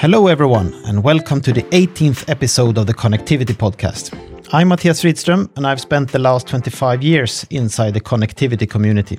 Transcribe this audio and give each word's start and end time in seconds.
Hello, 0.00 0.28
everyone, 0.28 0.72
and 0.84 1.02
welcome 1.02 1.40
to 1.40 1.52
the 1.52 1.64
18th 1.72 2.28
episode 2.28 2.78
of 2.78 2.86
the 2.86 2.94
Connectivity 2.94 3.52
Podcast. 3.52 4.16
I'm 4.52 4.68
Mattias 4.68 5.02
Fridström, 5.02 5.50
and 5.56 5.66
I've 5.66 5.80
spent 5.80 6.12
the 6.12 6.20
last 6.20 6.46
25 6.46 7.02
years 7.02 7.44
inside 7.50 7.94
the 7.94 8.00
connectivity 8.00 8.70
community. 8.70 9.18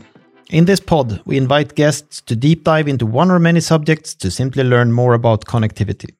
In 0.51 0.63
this 0.63 0.79
pod, 0.79 1.21
we 1.25 1.35
invite 1.35 1.75
guests 1.75 2.21
to 2.21 2.33
deep 2.33 2.63
dive 2.63 2.87
into 2.87 3.05
one 3.05 3.29
or 3.29 3.39
many 3.39 3.59
subjects 3.59 4.15
to 4.15 4.31
simply 4.31 4.63
learn 4.63 4.93
more 4.93 5.15
about 5.15 5.43
connectivity. 5.43 6.15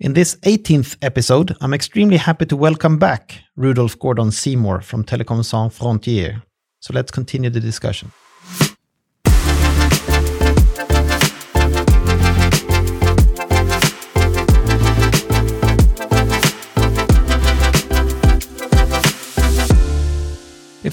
In 0.00 0.14
this 0.14 0.36
18th 0.36 0.96
episode, 1.02 1.54
I'm 1.60 1.74
extremely 1.74 2.16
happy 2.16 2.46
to 2.46 2.56
welcome 2.56 2.96
back 2.96 3.42
Rudolf 3.56 3.98
Gordon 3.98 4.30
Seymour 4.30 4.80
from 4.80 5.04
Télécoms 5.04 5.44
Sans 5.44 5.70
Frontières. 5.70 6.40
So 6.80 6.94
let's 6.94 7.10
continue 7.10 7.50
the 7.50 7.60
discussion. 7.60 8.10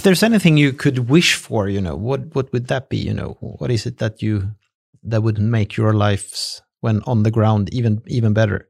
There's 0.09 0.23
anything 0.23 0.57
you 0.57 0.73
could 0.73 1.07
wish 1.07 1.35
for, 1.35 1.69
you 1.69 1.79
know, 1.79 1.95
what 1.95 2.33
what 2.33 2.51
would 2.51 2.67
that 2.67 2.89
be? 2.89 2.97
You 2.97 3.13
know, 3.13 3.37
what 3.41 3.69
is 3.69 3.85
it 3.85 3.99
that 3.99 4.23
you 4.23 4.55
that 5.03 5.21
would 5.21 5.37
make 5.37 5.77
your 5.77 5.93
lives 5.93 6.63
when 6.81 7.03
on 7.03 7.21
the 7.21 7.29
ground 7.29 7.71
even 7.71 8.01
even 8.07 8.33
better? 8.33 8.67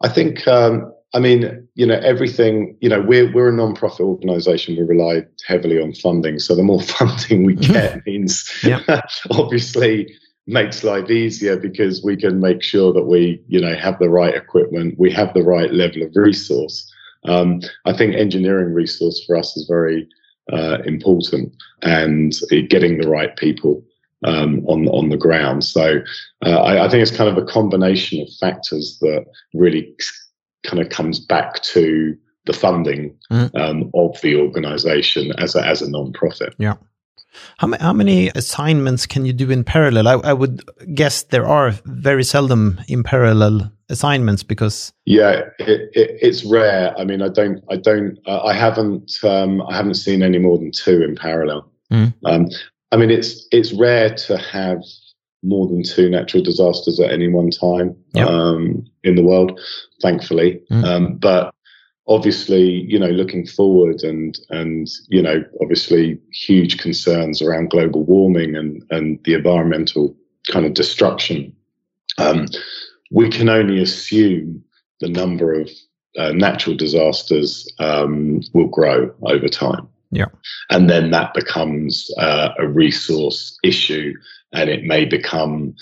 I 0.00 0.08
think. 0.08 0.48
Um, 0.48 0.90
I 1.12 1.18
mean, 1.18 1.68
you 1.74 1.84
know, 1.84 2.00
everything. 2.02 2.78
You 2.80 2.88
know, 2.88 3.02
we're 3.02 3.30
we're 3.30 3.50
a 3.50 3.52
non-profit 3.52 4.00
organisation. 4.00 4.74
We 4.74 4.84
rely 4.84 5.26
heavily 5.46 5.78
on 5.78 5.92
funding. 5.92 6.38
So 6.38 6.56
the 6.56 6.62
more 6.62 6.80
funding 6.98 7.44
we 7.44 7.56
get 7.56 8.00
means, 8.06 8.50
obviously, 9.30 10.10
makes 10.46 10.82
life 10.82 11.10
easier 11.10 11.58
because 11.58 12.02
we 12.02 12.16
can 12.16 12.40
make 12.40 12.62
sure 12.62 12.94
that 12.94 13.04
we, 13.04 13.44
you 13.48 13.60
know, 13.60 13.74
have 13.76 13.98
the 13.98 14.08
right 14.08 14.34
equipment, 14.34 14.94
we 14.98 15.12
have 15.12 15.34
the 15.34 15.42
right 15.42 15.74
level 15.74 16.04
of 16.04 16.12
resource. 16.14 16.90
Um, 17.26 17.60
I 17.84 17.92
think 17.92 18.14
engineering 18.14 18.72
resource 18.72 19.22
for 19.26 19.36
us 19.36 19.54
is 19.58 19.66
very 19.68 20.08
uh, 20.52 20.78
important 20.84 21.54
and 21.82 22.34
getting 22.68 22.98
the 22.98 23.08
right 23.08 23.36
people 23.36 23.84
um, 24.24 24.64
on 24.66 24.86
on 24.88 25.08
the 25.08 25.16
ground. 25.16 25.64
So 25.64 26.00
uh, 26.44 26.60
I, 26.60 26.84
I, 26.84 26.88
think 26.88 27.02
it's 27.02 27.16
kind 27.16 27.30
of 27.30 27.38
a 27.38 27.46
combination 27.46 28.20
of 28.20 28.28
factors 28.38 28.98
that 29.00 29.24
really 29.54 29.94
kind 30.66 30.80
of 30.80 30.90
comes 30.90 31.18
back 31.18 31.62
to 31.62 32.16
the 32.46 32.52
funding 32.52 33.16
mm. 33.30 33.54
um, 33.54 33.90
of 33.94 34.20
the 34.22 34.36
organisation 34.36 35.32
as 35.38 35.54
a, 35.54 35.66
as 35.66 35.82
a 35.82 35.90
non-profit. 35.90 36.54
Yeah. 36.58 36.76
How, 37.58 37.72
how 37.80 37.92
many 37.92 38.28
assignments 38.34 39.06
can 39.06 39.24
you 39.24 39.32
do 39.32 39.50
in 39.50 39.64
parallel? 39.64 40.08
I, 40.08 40.30
I 40.30 40.32
would 40.32 40.62
guess 40.94 41.24
there 41.24 41.46
are 41.46 41.72
very 41.84 42.24
seldom 42.24 42.80
in 42.88 43.02
parallel 43.02 43.72
assignments 43.88 44.42
because 44.42 44.92
yeah, 45.04 45.42
it, 45.58 45.90
it, 45.94 46.18
it's 46.22 46.44
rare. 46.44 46.94
I 46.98 47.04
mean, 47.04 47.22
I 47.22 47.28
don't, 47.28 47.62
I 47.70 47.76
don't, 47.76 48.18
uh, 48.26 48.42
I 48.42 48.52
haven't, 48.54 49.12
um, 49.24 49.62
I 49.62 49.76
haven't 49.76 49.94
seen 49.94 50.22
any 50.22 50.38
more 50.38 50.58
than 50.58 50.70
two 50.72 51.02
in 51.02 51.16
parallel. 51.16 51.70
Mm. 51.90 52.14
Um, 52.24 52.46
I 52.92 52.96
mean, 52.96 53.10
it's 53.10 53.46
it's 53.52 53.72
rare 53.72 54.14
to 54.14 54.36
have 54.36 54.82
more 55.42 55.66
than 55.66 55.82
two 55.82 56.10
natural 56.10 56.42
disasters 56.42 57.00
at 57.00 57.10
any 57.10 57.28
one 57.28 57.50
time 57.50 57.96
yep. 58.12 58.28
um, 58.28 58.84
in 59.04 59.14
the 59.14 59.22
world, 59.22 59.58
thankfully. 60.02 60.60
Mm. 60.70 60.84
Um, 60.84 61.16
but 61.16 61.54
obviously, 62.08 62.84
you 62.88 62.98
know, 62.98 63.08
looking 63.08 63.46
forward 63.46 64.02
and 64.02 64.38
and 64.50 64.88
you 65.08 65.22
know, 65.22 65.44
obviously, 65.60 66.18
huge 66.32 66.78
concerns 66.78 67.40
around 67.40 67.70
global 67.70 68.04
warming 68.04 68.56
and 68.56 68.84
and 68.90 69.18
the 69.24 69.34
environmental 69.34 70.16
kind 70.50 70.66
of 70.66 70.74
destruction. 70.74 71.54
Um, 72.18 72.46
we 73.10 73.28
can 73.28 73.48
only 73.48 73.80
assume 73.82 74.62
the 75.00 75.08
number 75.08 75.52
of 75.52 75.70
uh, 76.18 76.32
natural 76.32 76.76
disasters 76.76 77.68
um, 77.78 78.40
will 78.52 78.68
grow 78.68 79.14
over 79.22 79.48
time. 79.48 79.88
Yeah, 80.10 80.26
and 80.70 80.90
then 80.90 81.12
that 81.12 81.34
becomes 81.34 82.10
uh, 82.18 82.50
a 82.58 82.66
resource 82.66 83.58
issue, 83.62 84.12
and 84.52 84.68
it 84.68 84.84
may 84.84 85.04
become 85.04 85.74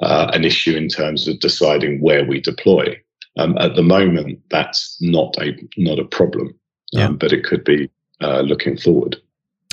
uh, 0.00 0.30
an 0.32 0.44
issue 0.44 0.76
in 0.76 0.88
terms 0.88 1.26
of 1.26 1.40
deciding 1.40 2.00
where 2.00 2.24
we 2.24 2.40
deploy. 2.40 2.96
Um, 3.36 3.56
at 3.58 3.76
the 3.76 3.82
moment, 3.82 4.40
that's 4.50 4.98
not 5.00 5.36
a 5.38 5.56
not 5.76 5.98
a 5.98 6.04
problem, 6.04 6.48
um, 6.48 7.00
yeah. 7.00 7.08
but 7.08 7.32
it 7.32 7.44
could 7.44 7.64
be 7.64 7.88
uh, 8.20 8.40
looking 8.40 8.76
forward. 8.76 9.16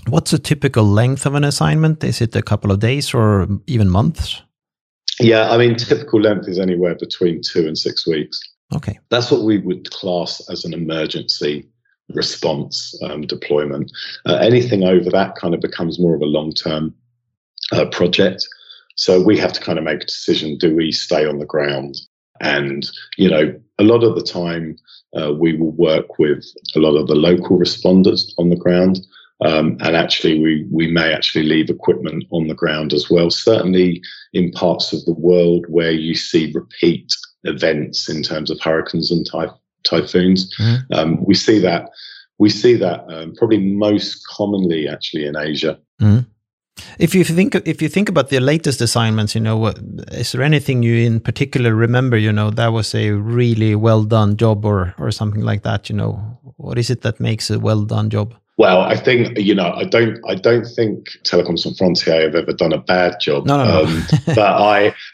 What's 0.08 0.32
a 0.32 0.40
typical 0.40 0.86
length 0.86 1.26
of 1.26 1.36
an 1.36 1.44
assignment? 1.44 2.04
Is 2.04 2.22
it 2.22 2.36
a 2.36 2.42
couple 2.42 2.72
of 2.72 2.80
days 2.80 3.14
or 3.14 3.48
even 3.68 3.90
months? 3.90 4.42
Yeah, 5.20 5.52
I 5.52 5.58
mean, 5.58 5.76
typical 5.76 6.22
length 6.22 6.48
is 6.48 6.58
anywhere 6.58 6.96
between 6.96 7.42
two 7.42 7.68
and 7.68 7.78
six 7.78 8.08
weeks. 8.08 8.40
Okay, 8.74 8.98
that's 9.10 9.30
what 9.30 9.42
we 9.42 9.58
would 9.58 9.92
class 9.92 10.42
as 10.50 10.64
an 10.64 10.74
emergency 10.74 11.68
response 12.14 12.98
um, 13.04 13.22
deployment. 13.22 13.92
Uh, 14.26 14.36
anything 14.36 14.84
over 14.84 15.10
that 15.10 15.36
kind 15.36 15.54
of 15.54 15.60
becomes 15.60 16.00
more 16.00 16.16
of 16.16 16.22
a 16.22 16.26
long 16.26 16.54
term 16.54 16.94
uh, 17.74 17.86
project. 17.88 18.48
So 18.96 19.22
we 19.22 19.38
have 19.38 19.54
to 19.54 19.60
kind 19.60 19.78
of 19.78 19.84
make 19.84 20.04
a 20.04 20.06
decision: 20.06 20.58
do 20.58 20.74
we 20.74 20.94
stay 20.94 21.26
on 21.26 21.40
the 21.40 21.46
ground 21.46 22.00
and, 22.40 22.90
you 23.18 23.30
know, 23.30 23.54
a 23.78 23.84
lot 23.84 24.04
of 24.04 24.16
the 24.16 24.24
time 24.24 24.78
uh, 25.20 25.34
we 25.34 25.56
will 25.56 25.72
work 25.72 26.20
with 26.20 26.46
a 26.76 26.80
lot 26.80 26.96
of 26.96 27.08
the 27.08 27.16
local 27.16 27.58
responders 27.58 28.32
on 28.38 28.50
the 28.50 28.56
ground. 28.56 29.00
Um, 29.42 29.78
and 29.80 29.96
actually, 29.96 30.40
we, 30.40 30.68
we 30.70 30.92
may 30.92 31.14
actually 31.14 31.46
leave 31.46 31.70
equipment 31.70 32.26
on 32.32 32.48
the 32.48 32.56
ground 32.56 32.94
as 32.94 33.10
well. 33.10 33.30
Certainly 33.30 34.02
in 34.34 34.52
parts 34.52 34.92
of 34.92 35.04
the 35.06 35.14
world 35.14 35.66
where 35.70 35.92
you 35.92 36.14
see 36.14 36.52
repeat 36.54 37.14
events 37.46 38.10
in 38.10 38.22
terms 38.22 38.52
of 38.52 38.60
hurricanes 38.60 39.12
and 39.12 39.26
typh- 39.26 39.58
typhoons, 39.84 40.54
mm-hmm. 40.58 40.94
um, 40.94 41.24
we 41.24 41.36
see 41.36 41.60
that 41.60 41.90
we 42.38 42.50
see 42.50 42.74
that 42.76 43.06
um, 43.10 43.34
probably 43.36 43.60
most 43.60 44.26
commonly 44.28 44.88
actually 44.88 45.26
in 45.26 45.38
Asia. 45.38 45.78
Mm-hmm. 46.02 46.30
If 46.98 47.16
you 47.16 47.24
think 47.24 47.56
if 47.56 47.82
you 47.82 47.90
think 47.90 48.10
about 48.10 48.30
the 48.30 48.40
latest 48.40 48.82
assignments, 48.82 49.36
you 49.36 49.42
know, 49.42 49.58
what, 49.58 49.80
is 50.12 50.32
there 50.32 50.44
anything 50.44 50.84
you 50.84 50.96
in 50.96 51.20
particular 51.20 51.74
remember? 51.76 52.18
You 52.18 52.32
know, 52.32 52.52
that 52.52 52.68
was 52.68 52.96
a 52.96 53.12
really 53.12 53.76
well 53.76 54.04
done 54.04 54.38
job, 54.38 54.66
or 54.66 54.94
or 54.98 55.12
something 55.12 55.42
like 55.42 55.64
that. 55.64 55.90
You 55.90 55.96
know, 55.96 56.40
what 56.58 56.78
is 56.78 56.90
it 56.90 57.02
that 57.02 57.20
makes 57.20 57.50
a 57.50 57.60
well 57.60 57.84
done 57.84 58.10
job? 58.10 58.36
Well, 58.60 58.82
I 58.82 58.98
think 58.98 59.38
you 59.38 59.56
know, 59.56 59.72
I 59.72 59.86
don't, 59.86 60.20
I 60.28 60.36
don't 60.36 60.66
think 60.66 61.12
Télécoms 61.24 61.60
Sans 61.60 61.80
Frontières 61.80 62.24
have 62.24 62.36
ever 62.36 62.52
done 62.52 62.74
a 62.74 62.78
bad 62.78 63.18
job. 63.22 63.46
No, 63.46 63.56
no, 63.56 63.64
no. 63.64 63.84
Um, 63.86 64.04
but 64.26 64.40
I, 64.40 64.94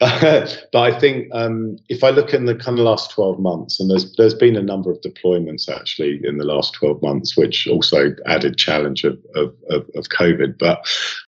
but 0.72 0.80
I 0.82 0.98
think 0.98 1.28
um, 1.32 1.78
if 1.88 2.02
I 2.02 2.10
look 2.10 2.34
in 2.34 2.46
the 2.46 2.56
kind 2.56 2.76
of 2.76 2.84
last 2.84 3.12
twelve 3.12 3.38
months, 3.38 3.78
and 3.78 3.88
there's 3.88 4.12
there's 4.16 4.34
been 4.34 4.56
a 4.56 4.62
number 4.62 4.90
of 4.90 5.00
deployments 5.00 5.68
actually 5.68 6.20
in 6.24 6.38
the 6.38 6.44
last 6.44 6.74
twelve 6.74 7.00
months, 7.02 7.36
which 7.36 7.68
also 7.68 8.16
added 8.26 8.56
challenge 8.56 9.04
of 9.04 9.16
of, 9.36 9.54
of, 9.70 9.88
of 9.94 10.08
COVID. 10.08 10.58
But 10.58 10.84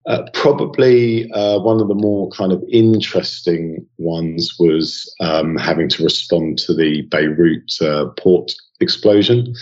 uh, 0.05 0.23
probably 0.33 1.31
uh, 1.31 1.59
one 1.59 1.79
of 1.79 1.87
the 1.87 1.95
more 1.95 2.29
kind 2.31 2.51
of 2.51 2.63
interesting 2.69 3.85
ones 3.97 4.55
was 4.59 5.13
um, 5.21 5.55
having 5.55 5.87
to 5.89 6.03
respond 6.03 6.57
to 6.59 6.73
the 6.73 7.03
Beirut 7.03 7.71
uh, 7.81 8.07
port 8.17 8.51
explosion 8.79 9.53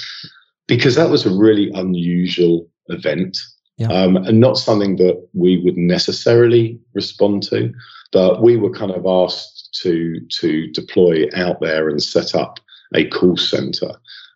because 0.68 0.96
that 0.96 1.10
was 1.10 1.26
a 1.26 1.38
really 1.38 1.70
unusual 1.76 2.68
event 2.88 3.38
yeah. 3.78 3.88
um, 3.88 4.18
and 4.18 4.40
not 4.40 4.58
something 4.58 4.96
that 4.98 5.28
we 5.34 5.58
would 5.64 5.78
necessarily 5.78 6.80
respond 6.94 7.44
to. 7.44 7.74
But 8.12 8.42
we 8.42 8.58
were 8.58 8.72
kind 8.72 8.92
of 8.92 9.06
asked 9.06 9.78
to 9.84 10.20
to 10.40 10.68
deploy 10.72 11.28
out 11.36 11.62
there 11.62 11.88
and 11.88 12.02
set 12.02 12.36
up 12.36 12.60
a 12.94 13.08
call 13.08 13.38
center, 13.38 13.92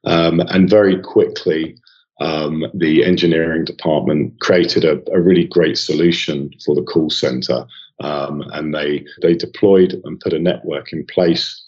um, 0.06 0.40
and 0.40 0.70
very 0.70 1.00
quickly. 1.02 1.78
Um, 2.22 2.66
the 2.74 3.04
engineering 3.04 3.66
department 3.66 4.40
created 4.40 4.86
a, 4.86 5.02
a, 5.12 5.20
really 5.20 5.44
great 5.46 5.78
solution 5.78 6.50
for 6.66 6.74
the 6.74 6.82
call 6.82 7.10
center, 7.10 7.66
um, 8.00 8.42
and 8.54 8.74
they 8.74 9.06
they 9.22 9.36
deployed 9.36 10.02
and 10.06 10.20
put 10.22 10.32
a 10.32 10.40
network 10.40 10.94
in 10.94 11.06
place, 11.08 11.62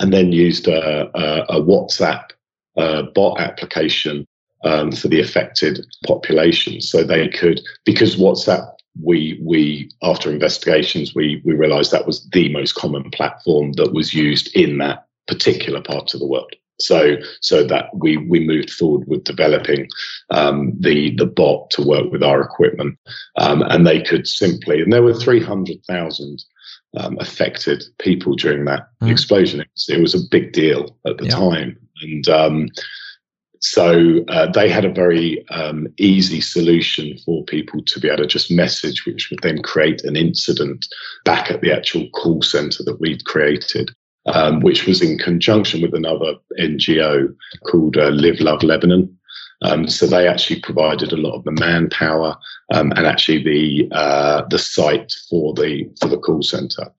and 0.00 0.12
then 0.12 0.32
used 0.32 0.66
a, 0.66 1.08
a, 1.16 1.58
a 1.58 1.62
WhatsApp 1.62 2.30
uh, 2.76 3.02
bot 3.14 3.40
application 3.40 4.26
um, 4.64 4.90
for 4.90 5.06
the 5.06 5.20
affected 5.20 5.86
population. 6.04 6.80
So 6.80 7.04
they 7.04 7.28
could, 7.28 7.60
because 7.84 8.16
WhatsApp, 8.16 8.68
we 9.00 9.40
we 9.40 9.88
after 10.02 10.30
investigations, 10.30 11.14
we 11.14 11.40
we 11.44 11.54
realised 11.54 11.92
that 11.92 12.06
was 12.06 12.28
the 12.30 12.48
most 12.48 12.74
common 12.74 13.08
platform 13.12 13.72
that 13.74 13.92
was 13.92 14.14
used 14.14 14.54
in 14.56 14.78
that 14.78 15.06
particular 15.28 15.80
part 15.80 16.12
of 16.12 16.18
the 16.20 16.26
world. 16.26 16.54
So 16.80 17.16
so 17.40 17.64
that 17.64 17.86
we 17.94 18.16
we 18.16 18.40
moved 18.40 18.70
forward 18.70 19.06
with 19.06 19.24
developing 19.24 19.88
um, 20.30 20.72
the 20.78 21.14
the 21.16 21.26
bot 21.26 21.70
to 21.70 21.82
work 21.82 22.10
with 22.10 22.22
our 22.22 22.40
equipment, 22.40 22.98
um, 23.38 23.62
and 23.62 23.86
they 23.86 24.02
could 24.02 24.26
simply 24.26 24.80
and 24.80 24.92
there 24.92 25.02
were 25.02 25.14
three 25.14 25.42
hundred 25.42 25.84
thousand 25.86 26.42
um, 26.96 27.16
affected 27.20 27.84
people 27.98 28.34
during 28.34 28.64
that 28.66 28.88
mm. 29.02 29.10
explosion. 29.10 29.60
It 29.60 29.68
was, 29.74 29.88
it 29.88 30.00
was, 30.00 30.14
a 30.14 30.28
big 30.30 30.52
deal 30.52 30.96
at 31.06 31.18
the 31.18 31.26
yeah. 31.26 31.30
time, 31.30 31.78
and 32.02 32.28
um, 32.28 32.68
so 33.62 34.24
uh, 34.26 34.50
they 34.50 34.68
had 34.68 34.84
a 34.84 34.92
very 34.92 35.48
um, 35.50 35.86
easy 35.96 36.40
solution 36.40 37.16
for 37.24 37.44
people 37.44 37.80
to 37.86 38.00
be 38.00 38.08
able 38.08 38.18
to 38.18 38.26
just 38.26 38.50
message, 38.50 39.06
which 39.06 39.30
would 39.30 39.40
then 39.42 39.62
create 39.62 40.02
an 40.02 40.16
incident 40.16 40.84
back 41.24 41.50
at 41.50 41.60
the 41.60 41.72
actual 41.72 42.10
call 42.10 42.42
center 42.42 42.82
that 42.82 43.00
we'd 43.00 43.24
created. 43.24 43.92
Um, 44.26 44.60
which 44.60 44.86
was 44.86 45.02
in 45.02 45.18
conjunction 45.18 45.82
with 45.82 45.94
another 45.94 46.34
NGO 46.58 47.34
called 47.66 47.96
uh, 47.96 48.10
Live 48.10 48.40
Love 48.40 48.62
Lebanon. 48.62 49.18
Um, 49.62 49.86
so 49.86 50.06
they 50.06 50.26
actually 50.26 50.60
provided 50.60 51.12
a 51.12 51.16
lot 51.16 51.36
of 51.36 51.44
the 51.44 51.52
manpower 51.52 52.36
um, 52.72 52.90
and 52.92 53.06
actually 53.06 53.42
the 53.42 53.88
uh, 53.92 54.42
the 54.48 54.58
site 54.58 55.14
for 55.30 55.54
the 55.54 55.88
for 56.00 56.08
the 56.08 56.18
call 56.18 56.42
center, 56.42 56.92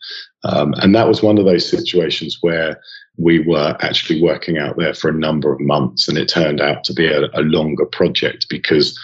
um, 0.44 0.74
and 0.78 0.96
that 0.96 1.08
was 1.08 1.22
one 1.22 1.38
of 1.38 1.46
those 1.46 1.70
situations 1.70 2.38
where 2.40 2.82
we 3.18 3.40
were 3.40 3.76
actually 3.82 4.22
working 4.22 4.58
out 4.58 4.78
there 4.78 4.94
for 4.94 5.10
a 5.10 5.14
number 5.14 5.52
of 5.52 5.60
months, 5.60 6.08
and 6.08 6.18
it 6.18 6.30
turned 6.30 6.62
out 6.62 6.86
to 6.86 6.94
be 6.94 7.06
a, 7.06 7.26
a 7.34 7.42
longer 7.42 7.86
project 7.86 8.48
because 8.50 8.98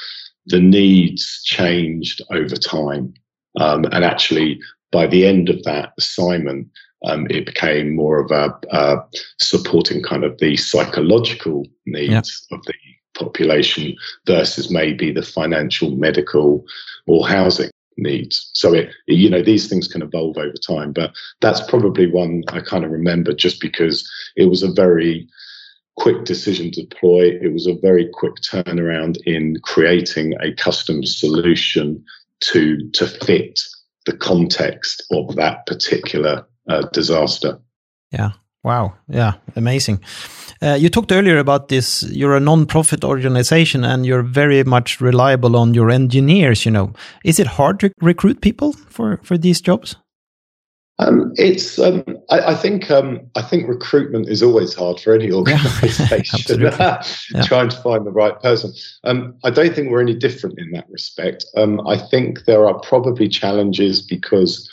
the 0.46 0.62
needs 0.62 1.42
changed 1.44 2.22
over 2.32 2.56
time, 2.56 3.14
um, 3.60 3.84
and 3.92 4.06
actually 4.06 4.60
by 4.92 5.06
the 5.06 5.26
end 5.26 5.50
of 5.50 5.62
that 5.64 5.92
assignment, 5.98 6.68
um, 7.06 7.28
it 7.30 7.46
became 7.46 7.96
more 7.96 8.20
of 8.20 8.32
a, 8.32 8.54
a, 8.72 8.98
supporting 9.38 10.04
kind 10.04 10.24
of 10.24 10.38
the 10.40 10.58
psychological 10.58 11.66
needs 11.86 12.46
of 12.52 12.64
the 12.66 12.74
population 13.14 13.96
versus 14.26 14.70
maybe 14.70 15.12
the 15.12 15.22
financial, 15.22 15.96
medical, 15.96 16.66
or 17.08 17.28
housing 17.28 17.70
needs. 17.98 18.50
So 18.54 18.74
it, 18.74 18.90
you 19.08 19.30
know, 19.30 19.42
these 19.42 19.68
things 19.68 19.88
can 19.88 20.02
evolve 20.02 20.38
over 20.38 20.54
time, 20.54 20.94
but 20.94 21.12
that's 21.42 21.62
probably 21.62 22.10
one 22.10 22.44
I 22.50 22.62
kind 22.62 22.84
of 22.84 22.92
remember 22.92 23.34
just 23.34 23.62
because 23.62 24.10
it 24.36 24.46
was 24.46 24.64
a 24.64 24.72
very 24.72 25.28
quick 25.98 26.24
decision 26.24 26.72
to 26.72 26.86
deploy. 26.86 27.38
It 27.42 27.52
was 27.54 27.68
a 27.68 27.76
very 27.82 28.10
quick 28.14 28.36
turnaround 28.38 29.18
in 29.26 29.58
creating 29.64 30.34
a 30.42 30.54
custom 30.54 31.04
solution 31.04 32.04
to 32.42 32.90
to 32.92 33.06
fit 33.06 33.60
the 34.06 34.16
context 34.16 35.04
of 35.12 35.36
that 35.36 35.66
particular 35.66 36.46
uh, 36.70 36.88
disaster. 36.94 37.60
Yeah. 38.12 38.32
Wow. 38.64 38.96
Yeah. 39.08 39.34
Amazing. 39.56 40.02
Uh, 40.62 40.74
you 40.74 40.90
talked 40.90 41.12
earlier 41.12 41.38
about 41.38 41.70
this. 41.70 42.04
You're 42.04 42.36
a 42.36 42.42
non-profit 42.42 43.06
organization, 43.06 43.86
and 43.86 44.06
you're 44.06 44.24
very 44.24 44.64
much 44.64 45.00
reliable 45.00 45.56
on 45.56 45.74
your 45.74 45.90
engineers. 45.90 46.66
You 46.66 46.72
know, 46.72 46.94
is 47.24 47.40
it 47.40 47.48
hard 47.48 47.80
to 47.80 47.92
recruit 48.02 48.42
people 48.42 48.74
for 48.74 49.20
for 49.24 49.38
these 49.38 49.62
jobs? 49.62 49.96
Um, 51.00 51.32
it's. 51.38 51.80
Um, 51.80 52.04
I, 52.30 52.52
I, 52.52 52.56
think. 52.56 52.92
Um, 52.92 53.22
I 53.36 53.42
think 53.42 53.70
recruitment 53.70 54.28
is 54.28 54.44
always 54.44 54.74
hard 54.74 55.00
for 55.00 55.14
any 55.14 55.32
organisation. 55.40 56.62
Yeah. 57.32 57.44
Trying 57.44 57.70
to 57.70 57.78
find 57.78 58.06
the 58.06 58.12
right 58.12 58.38
person. 58.42 58.74
Um, 59.06 59.36
I 59.46 59.52
don't 59.52 59.74
think 59.74 59.90
we're 59.90 60.02
any 60.02 60.16
different 60.16 60.60
in 60.60 60.72
that 60.72 60.90
respect. 60.90 61.46
Um, 61.56 61.80
I 61.88 61.98
think 61.98 62.44
there 62.46 62.68
are 62.68 62.78
probably 62.82 63.30
challenges 63.30 64.02
because 64.02 64.70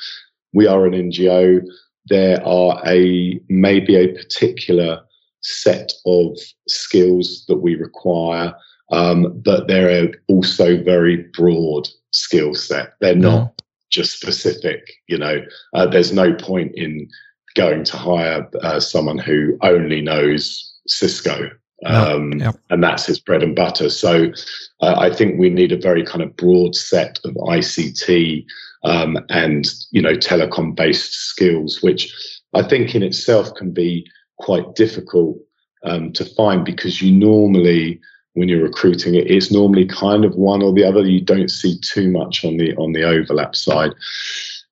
we 0.52 0.66
are 0.66 0.84
an 0.84 0.92
NGO. 0.92 1.62
There 2.08 2.44
are 2.46 2.80
a 2.86 3.40
maybe 3.48 3.96
a 3.96 4.14
particular 4.14 5.00
set 5.42 5.92
of 6.06 6.36
skills 6.68 7.44
that 7.48 7.58
we 7.58 7.74
require, 7.76 8.54
um, 8.92 9.40
but 9.44 9.68
they're 9.68 10.12
also 10.28 10.82
very 10.82 11.28
broad 11.36 11.88
skill 12.12 12.54
set. 12.54 12.94
They're 13.00 13.14
not 13.14 13.42
mm. 13.42 13.64
just 13.90 14.20
specific. 14.20 14.80
You 15.08 15.18
know, 15.18 15.44
uh, 15.74 15.86
there's 15.86 16.12
no 16.12 16.34
point 16.34 16.72
in 16.74 17.08
going 17.54 17.84
to 17.84 17.96
hire 17.96 18.48
uh, 18.62 18.80
someone 18.80 19.18
who 19.18 19.56
only 19.62 20.02
knows 20.02 20.74
Cisco. 20.86 21.50
Um, 21.84 22.32
yep. 22.34 22.56
And 22.70 22.82
that's 22.82 23.06
his 23.06 23.20
bread 23.20 23.42
and 23.42 23.54
butter. 23.54 23.90
So 23.90 24.32
uh, 24.80 24.94
I 24.98 25.12
think 25.12 25.38
we 25.38 25.50
need 25.50 25.72
a 25.72 25.80
very 25.80 26.04
kind 26.04 26.22
of 26.22 26.36
broad 26.36 26.74
set 26.74 27.18
of 27.24 27.34
ICT 27.34 28.46
um, 28.84 29.18
and 29.28 29.66
you 29.90 30.00
know 30.00 30.14
telecom 30.14 30.74
based 30.74 31.12
skills, 31.12 31.82
which 31.82 32.12
I 32.54 32.62
think 32.62 32.94
in 32.94 33.02
itself 33.02 33.54
can 33.54 33.72
be 33.72 34.06
quite 34.38 34.74
difficult 34.74 35.38
um, 35.84 36.12
to 36.12 36.24
find 36.24 36.64
because 36.64 37.02
you 37.02 37.12
normally 37.12 38.00
when 38.34 38.48
you're 38.48 38.62
recruiting 38.62 39.14
it 39.14 39.30
it's 39.30 39.50
normally 39.50 39.86
kind 39.86 40.24
of 40.24 40.34
one 40.34 40.62
or 40.62 40.72
the 40.72 40.84
other 40.84 41.00
you 41.00 41.22
don't 41.22 41.50
see 41.50 41.78
too 41.80 42.10
much 42.10 42.44
on 42.44 42.58
the 42.58 42.74
on 42.76 42.92
the 42.92 43.02
overlap 43.02 43.56
side 43.56 43.92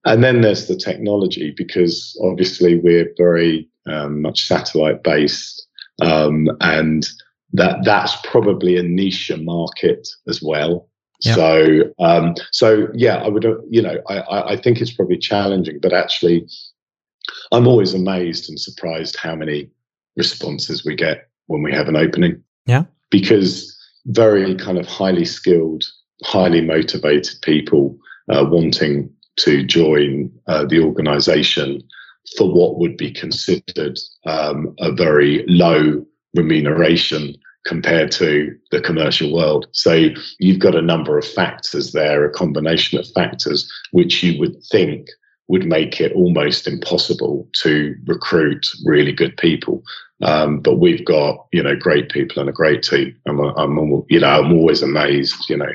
and 0.04 0.22
then 0.22 0.42
there's 0.42 0.66
the 0.66 0.76
technology 0.76 1.54
because 1.56 2.18
obviously 2.22 2.78
we're 2.78 3.10
very 3.16 3.66
um, 3.86 4.20
much 4.20 4.46
satellite 4.46 5.02
based 5.02 5.66
um, 6.04 6.48
and 6.60 7.06
that 7.52 7.78
that's 7.84 8.16
probably 8.24 8.76
a 8.76 8.82
niche 8.82 9.30
market 9.38 10.08
as 10.28 10.42
well 10.42 10.88
yeah. 11.20 11.34
so 11.34 11.82
um, 12.00 12.34
so 12.52 12.88
yeah 12.94 13.16
i 13.16 13.28
would 13.28 13.44
you 13.70 13.82
know 13.82 13.96
I, 14.08 14.52
I 14.52 14.56
think 14.56 14.80
it's 14.80 14.92
probably 14.92 15.18
challenging 15.18 15.78
but 15.80 15.92
actually 15.92 16.46
i'm 17.52 17.66
always 17.66 17.94
amazed 17.94 18.48
and 18.48 18.58
surprised 18.58 19.16
how 19.16 19.34
many 19.34 19.70
responses 20.16 20.84
we 20.84 20.94
get 20.94 21.28
when 21.46 21.62
we 21.62 21.72
have 21.72 21.88
an 21.88 21.96
opening. 21.96 22.42
Yeah. 22.66 22.84
Because 23.10 23.76
very 24.06 24.54
kind 24.56 24.78
of 24.78 24.86
highly 24.86 25.24
skilled, 25.24 25.84
highly 26.24 26.60
motivated 26.60 27.36
people 27.42 27.98
uh, 28.28 28.44
wanting 28.48 29.10
to 29.36 29.64
join 29.64 30.30
uh, 30.46 30.64
the 30.64 30.80
organization 30.80 31.82
for 32.36 32.52
what 32.52 32.78
would 32.78 32.96
be 32.96 33.10
considered 33.10 33.98
um, 34.26 34.74
a 34.78 34.92
very 34.92 35.44
low 35.46 36.04
remuneration 36.34 37.34
compared 37.64 38.10
to 38.12 38.54
the 38.70 38.80
commercial 38.80 39.32
world. 39.32 39.66
So 39.72 40.08
you've 40.38 40.58
got 40.58 40.74
a 40.74 40.82
number 40.82 41.16
of 41.16 41.26
factors 41.26 41.92
there, 41.92 42.24
a 42.24 42.30
combination 42.30 42.98
of 42.98 43.08
factors 43.14 43.70
which 43.92 44.22
you 44.22 44.38
would 44.38 44.62
think 44.70 45.08
would 45.48 45.66
make 45.66 46.00
it 46.00 46.12
almost 46.12 46.66
impossible 46.66 47.48
to 47.52 47.94
recruit 48.06 48.66
really 48.84 49.12
good 49.12 49.36
people. 49.36 49.82
Um, 50.22 50.60
but 50.60 50.76
we've 50.76 51.04
got 51.04 51.46
you 51.52 51.62
know 51.62 51.76
great 51.76 52.08
people 52.10 52.40
and 52.40 52.48
a 52.48 52.52
great 52.52 52.82
team. 52.82 53.14
I'm, 53.26 53.40
I'm 53.40 54.04
you 54.08 54.20
know 54.20 54.28
I'm 54.28 54.52
always 54.52 54.82
amazed. 54.82 55.50
You 55.50 55.58
know 55.58 55.72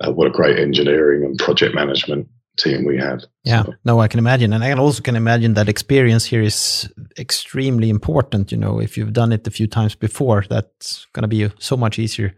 uh, 0.00 0.12
what 0.12 0.26
a 0.26 0.30
great 0.30 0.58
engineering 0.58 1.24
and 1.24 1.38
project 1.38 1.74
management 1.74 2.26
team 2.56 2.84
we 2.84 2.98
have. 2.98 3.24
Yeah, 3.44 3.64
so. 3.64 3.74
no, 3.84 4.00
I 4.00 4.08
can 4.08 4.18
imagine, 4.18 4.52
and 4.52 4.64
I 4.64 4.72
also 4.72 5.02
can 5.02 5.16
imagine 5.16 5.54
that 5.54 5.68
experience 5.68 6.24
here 6.24 6.42
is 6.42 6.88
extremely 7.18 7.90
important. 7.90 8.52
You 8.52 8.58
know, 8.58 8.80
if 8.80 8.96
you've 8.96 9.12
done 9.12 9.32
it 9.32 9.46
a 9.46 9.50
few 9.50 9.66
times 9.66 9.94
before, 9.94 10.44
that's 10.48 11.06
going 11.12 11.22
to 11.22 11.28
be 11.28 11.50
so 11.58 11.76
much 11.76 11.98
easier. 11.98 12.34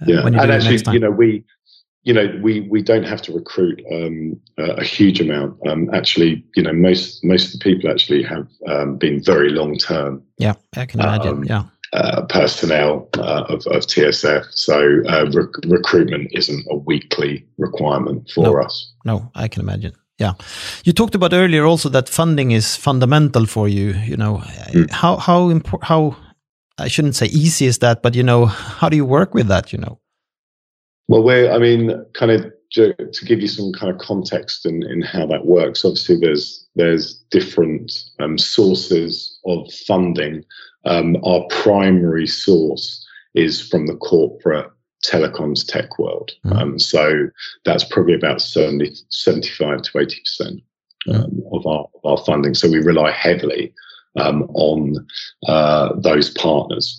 Uh, 0.00 0.06
yeah, 0.06 0.26
and 0.26 0.36
actually, 0.36 0.92
you 0.92 1.00
know, 1.00 1.10
we 1.10 1.44
you 2.04 2.12
know, 2.12 2.38
we 2.42 2.60
we 2.60 2.82
don't 2.82 3.04
have 3.04 3.22
to 3.22 3.32
recruit 3.32 3.82
um, 3.90 4.38
a, 4.58 4.72
a, 4.74 4.84
huge 4.84 5.20
amount. 5.20 5.58
Um, 5.66 5.88
actually, 5.92 6.44
you 6.54 6.62
know, 6.62 6.72
most 6.72 7.24
most 7.24 7.46
of 7.46 7.52
the 7.58 7.64
people 7.64 7.90
actually 7.90 8.22
have 8.22 8.46
um, 8.68 8.98
been 8.98 9.22
very 9.22 9.48
long 9.48 9.78
term. 9.78 10.22
Yeah, 10.36 10.54
I 10.76 10.84
can 10.84 11.00
imagine. 11.00 11.28
Um, 11.28 11.44
yeah. 11.44 11.64
Uh, 11.94 12.26
personnel 12.26 13.08
uh, 13.18 13.44
of, 13.48 13.64
of 13.68 13.86
TSF. 13.86 14.44
So 14.50 15.00
uh, 15.08 15.30
recruitment 15.64 16.28
isn't 16.32 16.66
a 16.68 16.74
weekly 16.74 17.46
requirement 17.56 18.28
for 18.34 18.42
no, 18.42 18.60
us. 18.60 18.92
No, 19.04 19.30
I 19.36 19.46
can 19.46 19.62
imagine. 19.62 19.92
Yeah, 20.18 20.32
you 20.82 20.92
talked 20.92 21.14
about 21.14 21.32
earlier 21.32 21.64
also 21.64 21.88
that 21.90 22.08
funding 22.08 22.50
is 22.50 22.74
fundamental 22.74 23.46
for 23.46 23.68
you. 23.68 23.92
You 23.92 24.16
know, 24.16 24.42
mm. 24.72 24.90
how 24.90 25.18
how 25.18 25.50
important 25.50 25.84
how 25.84 26.16
I 26.78 26.88
shouldn't 26.88 27.14
say 27.14 27.26
easy 27.26 27.66
is 27.66 27.78
that, 27.78 28.02
but 28.02 28.16
you 28.16 28.24
know, 28.24 28.46
how 28.46 28.88
do 28.88 28.96
you 28.96 29.04
work 29.06 29.32
with 29.32 29.46
that? 29.46 29.72
You 29.72 29.78
know. 29.78 30.00
Well, 31.06 31.22
we're, 31.22 31.52
I 31.52 31.58
mean, 31.58 31.92
kind 32.14 32.32
of 32.32 32.52
to 32.74 33.24
give 33.24 33.40
you 33.40 33.48
some 33.48 33.72
kind 33.72 33.92
of 33.92 33.98
context 33.98 34.66
in, 34.66 34.82
in 34.84 35.00
how 35.00 35.26
that 35.26 35.46
works. 35.46 35.84
Obviously, 35.84 36.18
there's 36.18 36.66
there's 36.74 37.14
different 37.30 37.92
um, 38.18 38.38
sources 38.38 39.38
of 39.46 39.72
funding. 39.86 40.44
Um, 40.84 41.16
our 41.24 41.44
primary 41.50 42.26
source 42.26 43.06
is 43.34 43.66
from 43.66 43.86
the 43.86 43.96
corporate 43.96 44.70
telecoms 45.04 45.66
tech 45.66 45.98
world. 45.98 46.32
Mm. 46.46 46.56
Um, 46.56 46.78
so 46.78 47.28
that's 47.64 47.84
probably 47.84 48.14
about 48.14 48.40
70, 48.40 48.94
75 49.10 49.82
to 49.82 49.98
80 49.98 50.20
percent 50.20 50.60
mm. 51.08 51.14
um, 51.14 51.42
of 51.52 51.66
our 51.66 51.86
of 51.94 52.00
our 52.04 52.24
funding. 52.24 52.54
So 52.54 52.68
we 52.68 52.78
rely 52.78 53.12
heavily 53.12 53.72
um, 54.16 54.44
on 54.54 55.06
uh, 55.46 55.94
those 55.96 56.30
partners. 56.30 56.98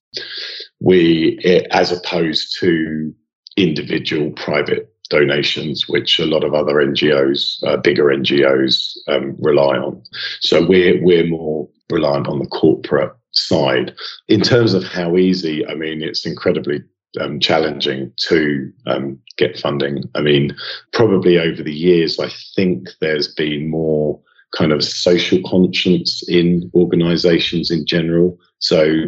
We, 0.79 1.39
it, 1.43 1.67
as 1.71 1.91
opposed 1.91 2.57
to 2.59 3.13
individual 3.57 4.31
private 4.31 4.94
donations, 5.09 5.87
which 5.87 6.19
a 6.19 6.25
lot 6.25 6.43
of 6.43 6.53
other 6.53 6.75
NGOs, 6.75 7.63
uh, 7.63 7.77
bigger 7.77 8.05
NGOs, 8.05 8.97
um, 9.07 9.35
rely 9.39 9.77
on. 9.77 10.01
So 10.41 10.65
we're 10.65 11.01
we're 11.03 11.27
more 11.27 11.67
reliant 11.91 12.27
on 12.27 12.39
the 12.39 12.47
corporate 12.47 13.13
side. 13.31 13.95
In 14.27 14.41
terms 14.41 14.73
of 14.73 14.83
how 14.83 15.17
easy, 15.17 15.65
I 15.67 15.75
mean, 15.75 16.01
it's 16.01 16.25
incredibly 16.25 16.83
um, 17.19 17.39
challenging 17.39 18.11
to 18.27 18.71
um, 18.87 19.19
get 19.37 19.59
funding. 19.59 20.03
I 20.15 20.21
mean, 20.21 20.55
probably 20.93 21.37
over 21.37 21.61
the 21.63 21.73
years, 21.73 22.19
I 22.19 22.29
think 22.55 22.89
there's 23.01 23.27
been 23.27 23.69
more 23.69 24.19
kind 24.57 24.71
of 24.71 24.83
social 24.83 25.39
conscience 25.45 26.23
in 26.27 26.71
organizations 26.73 27.71
in 27.71 27.85
general. 27.85 28.37
So 28.59 29.05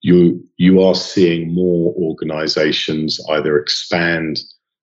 you 0.00 0.42
you 0.56 0.80
are 0.82 0.94
seeing 0.94 1.52
more 1.52 1.92
organizations 1.96 3.20
either 3.30 3.58
expand 3.58 4.40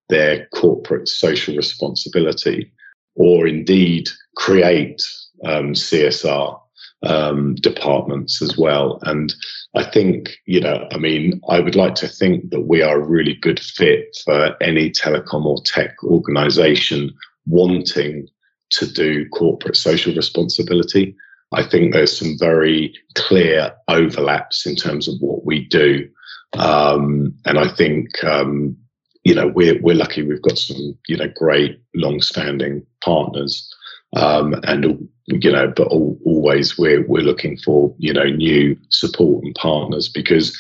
their 0.09 0.47
corporate 0.53 1.07
social 1.07 1.55
responsibility 1.55 2.71
or 3.15 3.47
indeed 3.47 4.09
create 4.35 5.01
um, 5.45 5.73
CSR. 5.73 6.59
um, 7.03 7.55
departments 7.55 8.41
as 8.41 8.57
well. 8.57 8.99
And 9.03 9.33
I 9.75 9.83
think, 9.83 10.37
you 10.45 10.59
know, 10.59 10.87
I 10.91 10.97
mean, 10.97 11.39
I 11.49 11.59
would 11.59 11.75
like 11.75 11.95
to 11.95 12.07
think 12.07 12.49
that 12.49 12.61
we 12.61 12.81
are 12.81 12.99
a 12.99 13.07
really 13.07 13.35
good 13.35 13.59
fit 13.59 14.17
for 14.23 14.55
any 14.61 14.89
telecom 14.89 15.45
or 15.45 15.57
tech 15.65 15.91
organization 16.03 17.13
wanting 17.45 18.27
to 18.71 18.87
do 18.91 19.29
corporate 19.29 19.77
social 19.77 20.15
responsibility. 20.15 21.15
I 21.51 21.63
think 21.63 21.93
there's 21.93 22.17
some 22.17 22.35
very 22.39 22.93
clear 23.13 23.73
overlaps 23.87 24.65
in 24.65 24.75
terms 24.75 25.07
of 25.07 25.15
what 25.19 25.45
we 25.45 25.65
do. 25.65 26.09
Um, 26.57 27.35
and 27.45 27.59
I 27.59 27.67
think, 27.67 28.23
um, 28.23 28.75
you 29.25 29.33
know, 29.35 29.47
we're, 29.47 29.81
we're 29.81 29.95
lucky 29.95 30.21
we've 30.21 30.41
got 30.41 30.57
some, 30.57 30.97
you 31.07 31.17
know, 31.17 31.27
great 31.35 31.81
long 31.95 32.21
standing 32.21 32.85
partners. 33.03 33.73
Um, 34.15 34.55
and 34.63 35.09
you 35.25 35.51
know, 35.51 35.73
but 35.75 35.87
all, 35.87 36.17
always 36.23 36.77
we're 36.77 37.05
we're 37.05 37.23
looking 37.23 37.57
for 37.57 37.93
you 37.97 38.13
know 38.13 38.25
new 38.25 38.77
support 38.89 39.43
and 39.43 39.53
partners 39.55 40.07
because 40.07 40.57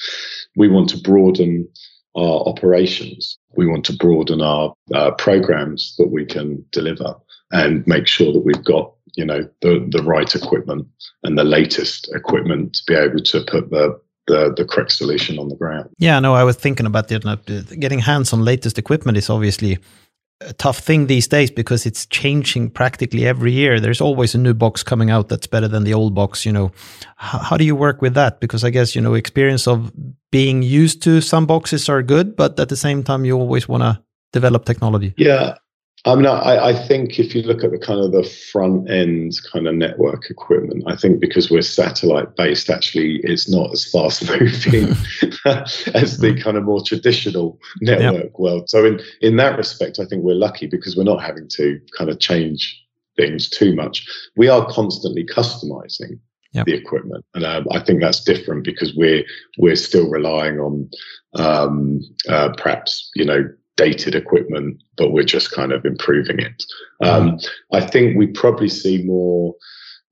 we 0.57 0.67
want 0.67 0.89
to 0.89 0.97
broaden 0.97 1.67
our 2.15 2.41
operations. 2.47 3.37
We 3.55 3.67
want 3.67 3.85
to 3.85 3.95
broaden 3.95 4.41
our 4.41 4.73
uh, 4.93 5.11
programs 5.11 5.95
that 5.97 6.11
we 6.11 6.25
can 6.25 6.65
deliver 6.71 7.15
and 7.51 7.85
make 7.87 8.07
sure 8.07 8.33
that 8.33 8.43
we've 8.43 8.63
got 8.63 8.91
you 9.15 9.25
know 9.25 9.47
the 9.61 9.87
the 9.91 10.03
right 10.03 10.35
equipment 10.35 10.87
and 11.23 11.37
the 11.37 11.43
latest 11.43 12.13
equipment 12.13 12.73
to 12.73 12.83
be 12.87 12.95
able 12.95 13.19
to 13.19 13.41
put 13.47 13.69
the 13.69 13.97
the, 14.27 14.53
the 14.55 14.65
correct 14.65 14.91
solution 14.91 15.39
on 15.39 15.49
the 15.49 15.55
ground. 15.55 15.89
Yeah, 15.97 16.19
no, 16.19 16.33
I 16.33 16.43
was 16.43 16.55
thinking 16.55 16.85
about 16.85 17.11
it. 17.11 17.23
Getting 17.79 17.99
hands 17.99 18.33
on 18.33 18.43
latest 18.43 18.77
equipment 18.77 19.17
is 19.17 19.29
obviously 19.29 19.79
a 20.41 20.53
tough 20.53 20.79
thing 20.79 21.07
these 21.07 21.27
days 21.27 21.49
because 21.49 21.85
it's 21.85 22.05
changing 22.07 22.69
practically 22.69 23.25
every 23.25 23.51
year. 23.51 23.79
There's 23.79 24.01
always 24.01 24.35
a 24.35 24.37
new 24.37 24.53
box 24.53 24.83
coming 24.83 25.09
out 25.09 25.29
that's 25.29 25.47
better 25.47 25.67
than 25.67 25.83
the 25.83 25.93
old 25.93 26.13
box. 26.13 26.45
You 26.45 26.51
know, 26.51 26.71
how, 27.15 27.39
how, 27.39 27.57
do 27.57 27.63
you 27.63 27.75
work 27.75 28.01
with 28.01 28.15
that? 28.15 28.39
Because 28.39 28.63
I 28.63 28.69
guess 28.69 28.95
you 28.95 29.01
know, 29.01 29.13
experience 29.13 29.67
of 29.67 29.91
being 30.31 30.61
used 30.61 31.01
to 31.03 31.21
some 31.21 31.45
boxes 31.45 31.87
are 31.87 32.03
good, 32.03 32.35
but 32.35 32.59
at 32.59 32.69
the 32.69 32.75
same 32.75 33.03
time, 33.03 33.25
you 33.25 33.37
always 33.37 33.67
want 33.67 33.83
to 33.83 34.01
develop 34.33 34.65
technology. 34.65 35.13
Yeah, 35.17 35.55
I 36.05 36.13
mean, 36.13 36.27
I, 36.27 36.67
I, 36.67 36.73
think 36.73 37.17
if 37.17 37.33
you 37.33 37.41
look 37.41 37.63
at 37.63 37.71
the 37.71 37.79
kind 37.79 37.99
of 37.99 38.11
the 38.11 38.23
front 38.23 38.91
end 38.91 39.33
kind 39.51 39.67
of 39.67 39.73
network 39.73 40.29
equipment, 40.29 40.83
I 40.85 40.95
think 40.95 41.19
because 41.19 41.49
we're 41.49 41.63
satellite 41.63 42.35
based, 42.35 42.69
actually, 42.69 43.21
it's 43.23 43.49
not 43.49 43.71
as 43.71 43.89
fast 43.89 44.29
moving 44.29 44.89
as 45.95 46.19
the 46.19 46.39
kind 46.43 46.57
of 46.57 46.63
more 46.63 46.83
traditional 46.85 47.59
network 47.81 48.23
yep. 48.25 48.33
world. 48.37 48.69
So, 48.69 48.85
in 48.85 49.01
in 49.21 49.37
that 49.37 49.57
respect, 49.57 49.97
I 49.99 50.05
think 50.05 50.23
we're 50.23 50.35
lucky 50.35 50.67
because 50.67 50.95
we're 50.95 51.03
not 51.03 51.23
having 51.23 51.47
to 51.53 51.81
kind 51.97 52.11
of 52.11 52.19
change 52.19 52.79
things 53.17 53.49
too 53.49 53.73
much. 53.75 54.05
We 54.35 54.47
are 54.47 54.65
constantly 54.67 55.25
customizing 55.25 56.19
yep. 56.51 56.67
the 56.67 56.75
equipment, 56.75 57.25
and 57.33 57.45
um, 57.45 57.65
I 57.71 57.79
think 57.79 58.01
that's 58.01 58.23
different 58.23 58.63
because 58.63 58.93
we're 58.95 59.23
we're 59.57 59.75
still 59.75 60.07
relying 60.07 60.59
on 60.59 60.89
um, 61.33 62.01
uh, 62.29 62.49
perhaps 62.57 63.09
you 63.15 63.25
know 63.25 63.49
dated 63.77 64.15
equipment, 64.15 64.81
but 64.97 65.11
we're 65.11 65.23
just 65.23 65.51
kind 65.51 65.71
of 65.71 65.85
improving 65.85 66.39
it. 66.39 66.63
Um, 67.01 67.39
I 67.71 67.81
think 67.81 68.17
we 68.17 68.27
probably 68.27 68.69
see 68.69 69.03
more 69.03 69.55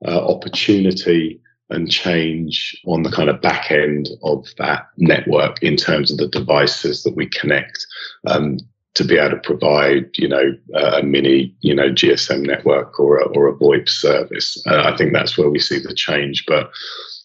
uh, 0.06 0.28
opportunity 0.28 1.40
and 1.70 1.90
change 1.90 2.80
on 2.86 3.04
the 3.04 3.12
kind 3.12 3.30
of 3.30 3.42
back 3.42 3.72
end 3.72 4.10
of 4.24 4.48
that 4.58 4.88
network 4.98 5.62
in 5.64 5.76
terms 5.76 6.12
of 6.12 6.18
the 6.18 6.28
devices 6.28 7.04
that 7.04 7.16
we 7.16 7.28
connect 7.30 7.86
um, 8.28 8.58
to 8.96 9.04
be 9.04 9.18
able 9.18 9.32
to 9.32 9.38
provide, 9.38 10.10
you 10.18 10.28
know, 10.28 10.56
a 10.76 11.02
mini, 11.02 11.56
you 11.62 11.74
know, 11.74 11.90
GSM 11.90 12.46
network 12.46 13.00
or 13.00 13.20
a, 13.20 13.26
or 13.30 13.48
a 13.48 13.56
VoIP 13.56 13.90
service. 13.90 14.62
Uh, 14.68 14.84
I 14.86 14.96
think 14.96 15.14
that's 15.14 15.38
where 15.38 15.50
we 15.50 15.60
see 15.60 15.80
the 15.80 15.96
change, 15.96 16.46
but 16.46 16.70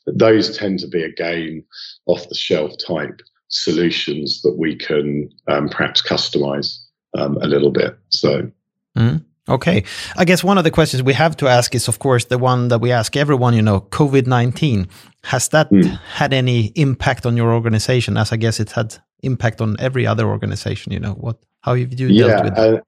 those 0.07 0.57
tend 0.57 0.79
to 0.79 0.89
be 0.89 1.03
again 1.03 1.63
off 2.07 2.29
the 2.29 2.35
shelf 2.35 2.73
type 2.87 3.21
solutions 3.49 4.43
that 4.43 4.57
we 4.57 4.77
can 4.77 5.31
um, 5.49 5.69
perhaps 5.69 6.03
customize 6.03 6.79
um, 7.17 7.37
a 7.43 7.47
little 7.47 7.71
bit. 7.71 7.99
So. 8.11 8.51
Mm. 8.97 9.25
Okay. 9.49 9.85
I 10.17 10.25
guess 10.25 10.45
one 10.45 10.59
of 10.59 10.65
the 10.65 10.71
questions 10.71 11.03
we 11.03 11.15
have 11.15 11.37
to 11.39 11.49
ask 11.49 11.75
is, 11.75 11.89
of 11.89 11.99
course, 11.99 12.27
the 12.27 12.39
one 12.39 12.69
that 12.69 12.81
we 12.81 12.93
ask 12.93 13.17
everyone, 13.17 13.55
you 13.55 13.63
know, 13.63 13.81
COVID 13.81 14.27
19. 14.27 14.89
Has 15.25 15.49
that 15.49 15.71
mm. 15.71 15.99
had 16.13 16.33
any 16.33 16.67
impact 16.75 17.27
on 17.27 17.37
your 17.37 17.53
organization? 17.53 18.17
As 18.17 18.33
I 18.33 18.37
guess 18.37 18.61
it 18.61 18.73
had 18.73 18.97
impact 19.23 19.61
on 19.61 19.77
every 19.79 20.07
other 20.07 20.29
organization, 20.29 20.93
you 20.93 21.01
know, 21.01 21.13
what, 21.13 21.39
how 21.61 21.75
have 21.75 21.99
you 21.99 22.09
yeah, 22.09 22.27
dealt 22.27 22.45
with 22.45 22.59
it? 22.59 22.59
Uh, 22.59 22.81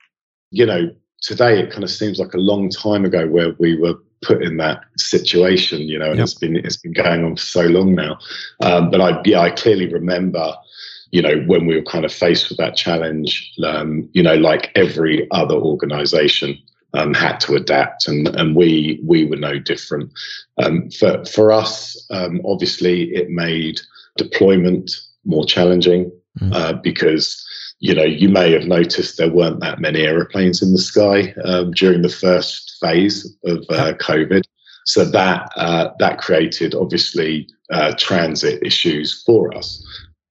you 0.50 0.66
know, 0.66 0.90
today 1.22 1.60
it 1.60 1.70
kind 1.70 1.84
of 1.84 1.90
seems 1.90 2.18
like 2.18 2.34
a 2.34 2.38
long 2.38 2.68
time 2.68 3.04
ago 3.04 3.26
where 3.26 3.54
we 3.58 3.76
were 3.78 3.94
put 4.22 4.42
in 4.42 4.58
that 4.58 4.84
situation, 4.96 5.82
you 5.82 5.98
know, 5.98 6.10
and 6.10 6.18
yep. 6.18 6.24
it's 6.24 6.34
been 6.34 6.56
it's 6.56 6.76
been 6.76 6.92
going 6.92 7.24
on 7.24 7.36
for 7.36 7.42
so 7.42 7.62
long 7.62 7.94
now. 7.94 8.18
Um, 8.60 8.90
but 8.90 9.00
I 9.00 9.20
yeah, 9.24 9.40
I 9.40 9.50
clearly 9.50 9.86
remember, 9.86 10.54
you 11.10 11.22
know, 11.22 11.42
when 11.46 11.66
we 11.66 11.76
were 11.76 11.82
kind 11.82 12.04
of 12.04 12.12
faced 12.12 12.48
with 12.48 12.58
that 12.58 12.76
challenge, 12.76 13.52
um, 13.64 14.08
you 14.12 14.22
know, 14.22 14.34
like 14.34 14.70
every 14.74 15.28
other 15.30 15.54
organization 15.54 16.58
um, 16.94 17.14
had 17.14 17.38
to 17.40 17.54
adapt, 17.54 18.08
and 18.08 18.28
and 18.28 18.56
we 18.56 19.00
we 19.04 19.24
were 19.24 19.36
no 19.36 19.58
different. 19.58 20.12
Um, 20.62 20.90
for 20.90 21.24
for 21.24 21.52
us, 21.52 22.06
um, 22.10 22.40
obviously, 22.44 23.14
it 23.14 23.30
made 23.30 23.80
deployment 24.16 24.90
more 25.24 25.44
challenging 25.44 26.10
mm. 26.40 26.52
uh, 26.54 26.74
because 26.74 27.46
you 27.80 27.94
know, 27.94 28.04
you 28.04 28.28
may 28.28 28.52
have 28.52 28.66
noticed 28.66 29.16
there 29.16 29.32
weren't 29.32 29.60
that 29.60 29.80
many 29.80 30.02
aeroplanes 30.02 30.62
in 30.62 30.72
the 30.72 30.78
sky 30.78 31.34
um, 31.44 31.72
during 31.72 32.02
the 32.02 32.10
first 32.10 32.76
phase 32.78 33.24
of 33.44 33.64
uh, 33.70 33.94
COVID. 33.94 34.44
So 34.84 35.04
that 35.04 35.50
uh, 35.56 35.88
that 35.98 36.18
created 36.18 36.74
obviously 36.74 37.48
uh, 37.70 37.94
transit 37.98 38.62
issues 38.62 39.22
for 39.24 39.54
us. 39.56 39.82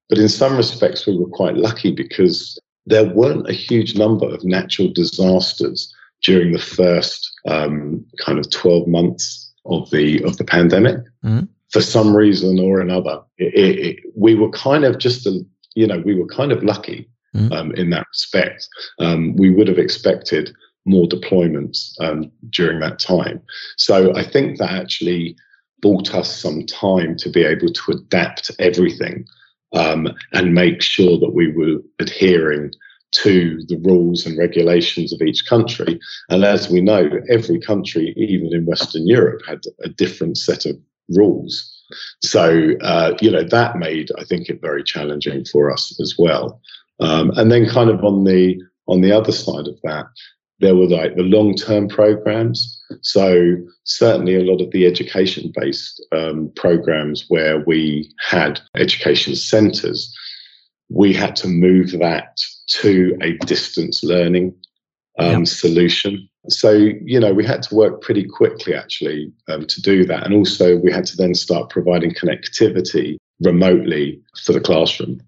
But 0.09 0.19
in 0.19 0.29
some 0.29 0.57
respects, 0.57 1.07
we 1.07 1.17
were 1.17 1.27
quite 1.27 1.55
lucky 1.55 1.91
because 1.91 2.59
there 2.85 3.13
weren't 3.13 3.49
a 3.49 3.53
huge 3.53 3.97
number 3.97 4.27
of 4.27 4.43
natural 4.43 4.89
disasters 4.93 5.93
during 6.23 6.51
the 6.51 6.59
first 6.59 7.31
um, 7.47 8.05
kind 8.19 8.39
of 8.39 8.49
12 8.51 8.87
months 8.87 9.51
of 9.65 9.89
the 9.89 10.23
of 10.23 10.37
the 10.37 10.43
pandemic. 10.43 10.97
Mm-hmm. 11.23 11.45
For 11.69 11.81
some 11.81 12.15
reason 12.15 12.59
or 12.59 12.79
another, 12.79 13.21
it, 13.37 13.53
it, 13.53 13.79
it, 13.79 13.99
we 14.15 14.33
were 14.33 14.49
kind 14.49 14.83
of 14.83 14.97
just 14.99 15.25
a, 15.25 15.43
you 15.73 15.87
know 15.87 15.99
we 15.99 16.13
were 16.13 16.27
kind 16.27 16.51
of 16.51 16.63
lucky 16.63 17.09
mm. 17.35 17.51
um, 17.51 17.71
in 17.73 17.89
that 17.91 18.07
respect. 18.07 18.67
Um, 18.99 19.35
we 19.35 19.49
would 19.49 19.67
have 19.67 19.79
expected 19.79 20.51
more 20.85 21.07
deployments 21.07 21.93
um, 21.99 22.31
during 22.49 22.79
that 22.79 22.99
time. 22.99 23.41
So 23.77 24.15
I 24.15 24.23
think 24.23 24.57
that 24.57 24.71
actually 24.71 25.35
bought 25.81 26.13
us 26.13 26.35
some 26.35 26.65
time 26.65 27.15
to 27.17 27.29
be 27.29 27.43
able 27.43 27.71
to 27.71 27.91
adapt 27.91 28.51
everything 28.59 29.25
um, 29.73 30.07
and 30.33 30.53
make 30.53 30.81
sure 30.81 31.17
that 31.19 31.33
we 31.33 31.51
were 31.51 31.77
adhering 31.99 32.71
to 33.11 33.63
the 33.67 33.77
rules 33.77 34.25
and 34.25 34.37
regulations 34.37 35.13
of 35.13 35.21
each 35.21 35.45
country. 35.47 35.99
And 36.29 36.43
as 36.43 36.69
we 36.69 36.81
know, 36.81 37.09
every 37.29 37.59
country, 37.59 38.13
even 38.17 38.53
in 38.53 38.65
Western 38.65 39.07
Europe, 39.07 39.41
had 39.47 39.61
a 39.83 39.89
different 39.89 40.37
set 40.37 40.65
of 40.65 40.77
rules. 41.09 41.75
So, 42.21 42.73
uh, 42.81 43.15
you 43.19 43.31
know, 43.31 43.43
that 43.43 43.77
made, 43.77 44.09
I 44.19 44.23
think, 44.23 44.49
it 44.49 44.61
very 44.61 44.83
challenging 44.83 45.45
for 45.45 45.71
us 45.71 45.99
as 45.99 46.15
well. 46.19 46.61
Um, 46.99 47.31
and 47.37 47.51
then 47.51 47.69
kind 47.69 47.89
of 47.89 48.03
on 48.03 48.23
the 48.23 48.59
on 48.87 49.01
the 49.01 49.11
other 49.11 49.31
side 49.31 49.67
of 49.67 49.79
that, 49.83 50.07
there 50.59 50.75
were 50.75 50.87
like 50.87 51.15
the 51.15 51.23
long 51.23 51.55
term 51.55 51.87
programs. 51.87 52.81
So 53.01 53.55
certainly 53.83 54.35
a 54.35 54.43
lot 54.43 54.61
of 54.61 54.71
the 54.71 54.85
education 54.85 55.51
based 55.55 56.05
um, 56.11 56.51
programs 56.55 57.25
where 57.29 57.63
we 57.65 58.11
had 58.19 58.59
education 58.75 59.35
centres, 59.35 60.13
we 60.89 61.13
had 61.13 61.35
to 61.37 61.47
move 61.47 61.91
that 61.99 62.37
to 62.81 63.17
a 63.21 63.33
distance 63.45 64.03
learning 64.03 64.53
um, 65.19 65.39
yep. 65.39 65.47
solution. 65.47 66.27
So, 66.47 66.71
you 66.71 67.19
know, 67.19 67.33
we 67.33 67.45
had 67.45 67.61
to 67.63 67.75
work 67.75 68.01
pretty 68.01 68.25
quickly 68.25 68.73
actually 68.73 69.31
um, 69.49 69.65
to 69.67 69.81
do 69.81 70.05
that. 70.05 70.25
And 70.25 70.33
also, 70.33 70.77
we 70.77 70.91
had 70.91 71.05
to 71.07 71.17
then 71.17 71.35
start 71.35 71.69
providing 71.69 72.11
connectivity 72.11 73.17
remotely 73.41 74.21
for 74.43 74.53
the 74.53 74.61
classroom 74.61 75.21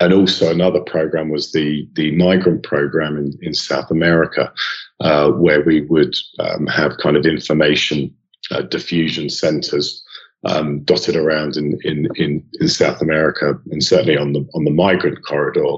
and 0.00 0.12
also 0.12 0.50
another 0.50 0.80
program 0.80 1.30
was 1.30 1.52
the 1.52 1.88
the 1.94 2.10
migrant 2.16 2.62
program 2.62 3.16
in, 3.16 3.38
in 3.42 3.54
South 3.54 3.90
America, 3.90 4.52
uh, 5.00 5.30
where 5.30 5.62
we 5.62 5.82
would 5.82 6.14
um, 6.40 6.66
have 6.66 6.98
kind 6.98 7.16
of 7.16 7.26
information 7.26 8.14
uh, 8.50 8.62
diffusion 8.62 9.30
centers 9.30 10.02
um, 10.44 10.80
dotted 10.80 11.16
around 11.16 11.56
in, 11.56 11.78
in, 11.84 12.08
in 12.16 12.44
in 12.60 12.68
South 12.68 13.00
America, 13.00 13.58
and 13.70 13.82
certainly 13.82 14.16
on 14.16 14.32
the 14.32 14.46
on 14.54 14.64
the 14.64 14.70
migrant 14.70 15.24
corridor. 15.24 15.76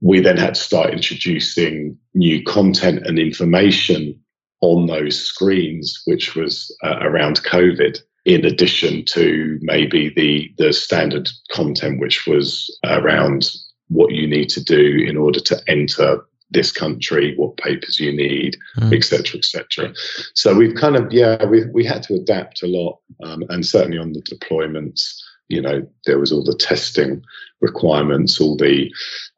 We 0.00 0.20
then 0.20 0.36
had 0.36 0.54
to 0.54 0.60
start 0.60 0.92
introducing 0.92 1.96
new 2.12 2.42
content 2.44 3.06
and 3.06 3.18
information 3.18 4.20
on 4.60 4.86
those 4.86 5.18
screens, 5.18 6.02
which 6.04 6.34
was 6.34 6.74
uh, 6.84 6.98
around 7.00 7.42
COVID 7.42 7.98
in 8.24 8.44
addition 8.44 9.04
to 9.04 9.58
maybe 9.62 10.12
the 10.16 10.52
the 10.58 10.72
standard 10.72 11.28
content 11.52 12.00
which 12.00 12.26
was 12.26 12.74
around 12.84 13.50
what 13.88 14.12
you 14.12 14.26
need 14.26 14.48
to 14.48 14.64
do 14.64 15.04
in 15.06 15.16
order 15.16 15.40
to 15.40 15.60
enter 15.68 16.24
this 16.50 16.70
country, 16.72 17.34
what 17.36 17.56
papers 17.56 17.98
you 17.98 18.12
need, 18.12 18.56
etc., 18.92 19.18
mm. 19.18 19.38
etc. 19.38 19.88
Et 19.88 19.96
so 20.34 20.54
we've 20.54 20.74
kind 20.74 20.96
of 20.96 21.12
yeah 21.12 21.44
we 21.44 21.66
we 21.66 21.84
had 21.84 22.02
to 22.04 22.14
adapt 22.14 22.62
a 22.62 22.66
lot, 22.66 22.98
um, 23.24 23.42
and 23.50 23.66
certainly 23.66 23.98
on 23.98 24.12
the 24.12 24.22
deployments, 24.22 25.14
you 25.48 25.60
know, 25.60 25.86
there 26.06 26.18
was 26.18 26.32
all 26.32 26.44
the 26.44 26.56
testing 26.56 27.22
requirements, 27.60 28.40
all 28.40 28.56
the 28.56 28.90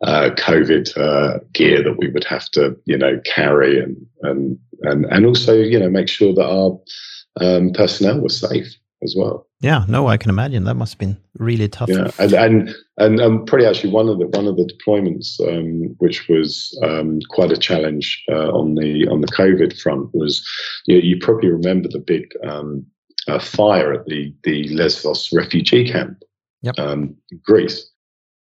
uh, 0.02 0.30
COVID 0.36 0.96
uh, 0.96 1.38
gear 1.52 1.82
that 1.82 1.96
we 1.98 2.08
would 2.08 2.24
have 2.24 2.48
to 2.50 2.76
you 2.84 2.98
know 2.98 3.20
carry, 3.24 3.80
and 3.80 3.96
and 4.22 4.58
and 4.82 5.06
and 5.06 5.26
also 5.26 5.54
you 5.54 5.78
know 5.78 5.90
make 5.90 6.08
sure 6.08 6.34
that 6.34 6.46
our 6.46 6.78
um, 7.40 7.72
personnel 7.72 8.20
was 8.20 8.38
safe 8.38 8.76
as 9.02 9.14
well. 9.16 9.46
Yeah, 9.60 9.84
no, 9.88 10.06
I 10.06 10.16
can 10.16 10.30
imagine 10.30 10.64
that 10.64 10.74
must 10.74 10.94
have 10.94 10.98
been 10.98 11.16
really 11.38 11.68
tough. 11.68 11.88
Yeah, 11.88 12.10
and 12.18 12.32
and 12.32 12.74
and 12.98 13.20
um, 13.20 13.44
probably 13.44 13.66
actually 13.66 13.90
one 13.90 14.08
of 14.08 14.18
the 14.18 14.26
one 14.26 14.46
of 14.46 14.56
the 14.56 14.70
deployments, 14.70 15.40
um, 15.48 15.94
which 15.98 16.28
was 16.28 16.78
um, 16.82 17.20
quite 17.30 17.52
a 17.52 17.56
challenge 17.56 18.22
uh, 18.30 18.50
on 18.50 18.74
the 18.74 19.06
on 19.08 19.20
the 19.20 19.28
COVID 19.28 19.78
front, 19.80 20.14
was 20.14 20.46
you, 20.86 20.96
know, 20.96 21.02
you 21.02 21.18
probably 21.18 21.50
remember 21.50 21.88
the 21.88 21.98
big 21.98 22.30
um, 22.46 22.84
uh, 23.28 23.38
fire 23.38 23.92
at 23.92 24.06
the 24.06 24.34
the 24.44 24.68
Lesvos 24.68 25.32
refugee 25.32 25.88
camp, 25.90 26.22
yep. 26.62 26.78
Um, 26.78 27.16
Greece. 27.42 27.90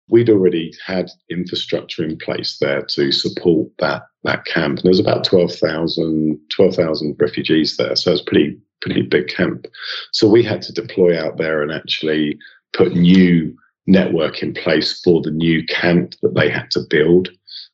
We'd 0.08 0.30
already 0.30 0.74
had 0.86 1.10
infrastructure 1.30 2.04
in 2.04 2.18
place 2.18 2.58
there 2.60 2.82
to 2.82 3.12
support 3.14 3.70
that 3.80 4.04
that 4.24 4.46
camp, 4.46 4.78
and 4.78 4.84
there 4.84 4.90
was 4.90 5.00
about 5.00 5.24
12,000 5.24 6.38
12, 6.54 6.76
refugees 7.18 7.78
there, 7.78 7.96
so 7.96 8.12
it 8.12 8.14
was 8.14 8.22
pretty 8.22 8.60
pretty 8.82 9.02
big 9.02 9.28
camp. 9.28 9.68
So 10.12 10.28
we 10.28 10.44
had 10.44 10.62
to 10.64 10.74
deploy 10.74 11.20
out 11.20 11.38
there 11.38 11.62
and 11.62 11.72
actually 11.72 12.38
put 12.74 12.96
new 12.96 13.56
network 13.88 14.42
in 14.42 14.54
place 14.54 15.00
for 15.02 15.22
the 15.22 15.32
new 15.32 15.66
camp 15.66 16.16
that 16.22 16.36
they 16.36 16.50
had 16.50 16.70
to 16.72 16.82
build, 16.90 17.30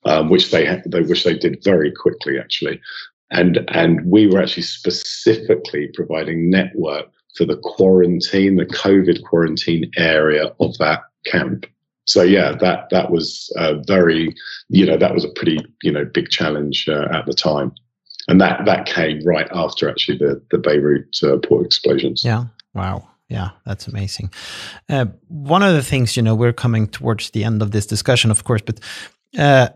um, 0.05 0.29
which 0.29 0.51
they 0.51 0.65
had, 0.65 0.83
they 0.87 1.01
which 1.01 1.23
they 1.23 1.37
did 1.37 1.63
very 1.63 1.91
quickly 1.91 2.39
actually, 2.39 2.79
and 3.31 3.59
and 3.69 4.05
we 4.05 4.27
were 4.27 4.41
actually 4.41 4.63
specifically 4.63 5.89
providing 5.93 6.49
network 6.49 7.07
for 7.35 7.45
the 7.45 7.57
quarantine, 7.57 8.55
the 8.55 8.65
COVID 8.65 9.23
quarantine 9.23 9.91
area 9.97 10.51
of 10.59 10.77
that 10.79 11.01
camp. 11.25 11.65
So 12.05 12.23
yeah, 12.23 12.53
that 12.59 12.89
that 12.89 13.11
was 13.11 13.53
uh, 13.57 13.75
very, 13.85 14.33
you 14.69 14.85
know, 14.85 14.97
that 14.97 15.13
was 15.13 15.25
a 15.25 15.29
pretty 15.29 15.59
you 15.83 15.91
know 15.91 16.05
big 16.05 16.29
challenge 16.29 16.87
uh, 16.87 17.07
at 17.11 17.25
the 17.25 17.33
time 17.33 17.73
and 18.27 18.41
that 18.41 18.65
that 18.65 18.85
came 18.85 19.21
right 19.25 19.47
after 19.51 19.89
actually 19.89 20.17
the 20.17 20.41
the 20.51 20.57
Beirut 20.57 21.17
uh, 21.23 21.37
port 21.37 21.65
explosions. 21.65 22.23
Yeah. 22.23 22.45
Wow. 22.73 23.07
Yeah, 23.29 23.49
that's 23.65 23.87
amazing. 23.87 24.31
Uh, 24.87 25.07
one 25.27 25.61
of 25.61 25.73
the 25.73 25.83
things, 25.83 26.15
you 26.15 26.23
know, 26.23 26.33
we're 26.33 26.53
coming 26.53 26.87
towards 26.87 27.31
the 27.31 27.43
end 27.43 27.61
of 27.61 27.71
this 27.71 27.85
discussion, 27.85 28.31
of 28.31 28.45
course, 28.45 28.61
but 28.61 28.79
uh, 29.37 29.67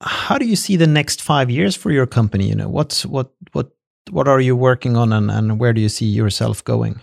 how 0.00 0.38
do 0.38 0.44
you 0.44 0.56
see 0.56 0.76
the 0.76 0.88
next 0.88 1.22
five 1.22 1.48
years 1.48 1.76
for 1.76 1.92
your 1.92 2.06
company? 2.06 2.48
You 2.48 2.56
know, 2.56 2.68
what's 2.68 3.06
what 3.06 3.30
what 3.52 3.70
what 4.10 4.26
are 4.26 4.40
you 4.40 4.56
working 4.56 4.96
on, 4.96 5.12
and, 5.12 5.30
and 5.30 5.60
where 5.60 5.72
do 5.72 5.80
you 5.80 5.88
see 5.88 6.06
yourself 6.06 6.64
going? 6.64 7.00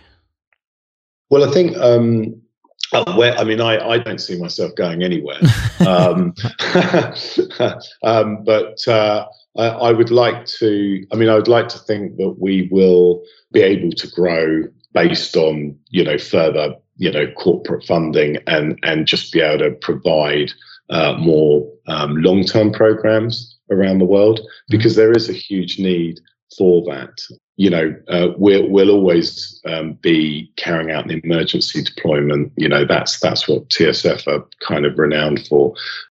Well, 1.30 1.48
I 1.48 1.52
think 1.52 1.76
um, 1.78 2.40
uh, 2.92 3.14
where 3.16 3.36
I 3.38 3.44
mean, 3.44 3.60
I, 3.60 3.78
I 3.78 3.98
don't 3.98 4.20
see 4.20 4.38
myself 4.38 4.74
going 4.76 5.02
anywhere, 5.02 5.40
um, 5.86 6.34
um, 8.02 8.44
but 8.44 8.86
uh, 8.86 9.26
I, 9.56 9.66
I 9.66 9.92
would 9.92 10.10
like 10.10 10.46
to. 10.46 11.06
I 11.12 11.16
mean, 11.16 11.28
I 11.28 11.34
would 11.34 11.48
like 11.48 11.68
to 11.68 11.78
think 11.78 12.16
that 12.16 12.36
we 12.38 12.68
will 12.70 13.22
be 13.52 13.62
able 13.62 13.90
to 13.92 14.08
grow 14.08 14.64
based 14.92 15.36
on 15.36 15.76
you 15.90 16.04
know 16.04 16.18
further 16.18 16.74
you 16.96 17.10
know 17.10 17.26
corporate 17.32 17.84
funding 17.84 18.38
and 18.46 18.78
and 18.82 19.06
just 19.06 19.32
be 19.32 19.40
able 19.40 19.58
to 19.58 19.70
provide 19.72 20.52
uh, 20.90 21.14
more 21.18 21.68
um, 21.88 22.16
long 22.16 22.44
term 22.44 22.72
programs 22.72 23.58
around 23.70 23.98
the 23.98 24.04
world 24.04 24.40
mm-hmm. 24.40 24.76
because 24.76 24.96
there 24.96 25.12
is 25.12 25.28
a 25.28 25.34
huge 25.34 25.78
need 25.78 26.20
for 26.56 26.82
that. 26.84 27.12
You 27.56 27.70
know, 27.70 27.94
uh, 28.08 28.28
we'll 28.36 28.68
we'll 28.68 28.90
always 28.90 29.60
um, 29.66 29.94
be 29.94 30.50
carrying 30.56 30.90
out 30.90 31.04
an 31.04 31.20
emergency 31.22 31.82
deployment. 31.82 32.52
You 32.56 32.68
know, 32.68 32.84
that's 32.84 33.20
that's 33.20 33.48
what 33.48 33.68
TSF 33.68 34.26
are 34.26 34.44
kind 34.66 34.84
of 34.84 34.98
renowned 34.98 35.46
for. 35.46 35.74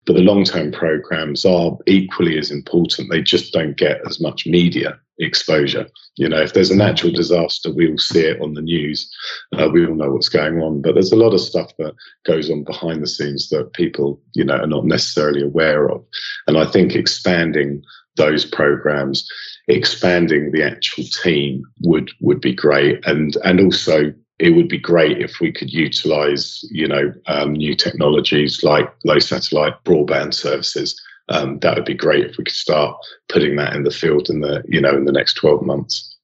But 0.06 0.14
the 0.14 0.22
long 0.22 0.44
term 0.44 0.70
programs 0.70 1.44
are 1.44 1.76
equally 1.86 2.38
as 2.38 2.50
important. 2.50 3.10
They 3.10 3.22
just 3.22 3.52
don't 3.52 3.76
get 3.76 4.00
as 4.06 4.20
much 4.20 4.46
media 4.46 4.98
exposure. 5.18 5.88
You 6.16 6.28
know, 6.28 6.40
if 6.40 6.52
there's 6.52 6.70
a 6.70 6.76
natural 6.76 7.12
disaster, 7.12 7.72
we 7.72 7.90
will 7.90 7.98
see 7.98 8.20
it 8.20 8.40
on 8.40 8.54
the 8.54 8.62
news. 8.62 9.10
Uh, 9.52 9.68
we 9.72 9.84
all 9.84 9.94
know 9.94 10.12
what's 10.12 10.28
going 10.28 10.60
on. 10.62 10.82
But 10.82 10.94
there's 10.94 11.12
a 11.12 11.16
lot 11.16 11.34
of 11.34 11.40
stuff 11.40 11.72
that 11.78 11.94
goes 12.24 12.50
on 12.50 12.64
behind 12.64 13.02
the 13.02 13.06
scenes 13.06 13.48
that 13.48 13.72
people, 13.72 14.20
you 14.34 14.44
know, 14.44 14.56
are 14.56 14.66
not 14.66 14.84
necessarily 14.84 15.42
aware 15.42 15.90
of. 15.90 16.04
And 16.46 16.56
I 16.56 16.66
think 16.66 16.94
expanding 16.94 17.82
those 18.16 18.44
programs, 18.44 19.28
expanding 19.68 20.52
the 20.52 20.62
actual 20.62 21.04
team 21.22 21.64
would 21.82 22.10
would 22.20 22.40
be 22.40 22.54
great. 22.54 23.04
And 23.06 23.36
and 23.44 23.60
also 23.60 24.12
it 24.38 24.50
would 24.50 24.68
be 24.68 24.78
great 24.78 25.18
if 25.18 25.40
we 25.40 25.50
could 25.50 25.72
utilize, 25.72 26.62
you 26.70 26.86
know, 26.86 27.12
um, 27.26 27.54
new 27.54 27.74
technologies 27.74 28.62
like 28.62 28.92
low 29.04 29.18
satellite 29.18 29.82
broadband 29.84 30.34
services. 30.34 31.00
Um, 31.28 31.58
that 31.60 31.74
would 31.74 31.86
be 31.86 31.94
great 31.94 32.26
if 32.26 32.36
we 32.36 32.44
could 32.44 32.54
start 32.54 32.96
putting 33.28 33.56
that 33.56 33.74
in 33.74 33.84
the 33.84 33.90
field 33.90 34.28
in 34.28 34.40
the, 34.40 34.62
you 34.68 34.80
know, 34.80 34.94
in 34.94 35.06
the 35.06 35.12
next 35.12 35.34
12 35.34 35.62
months. 35.62 36.14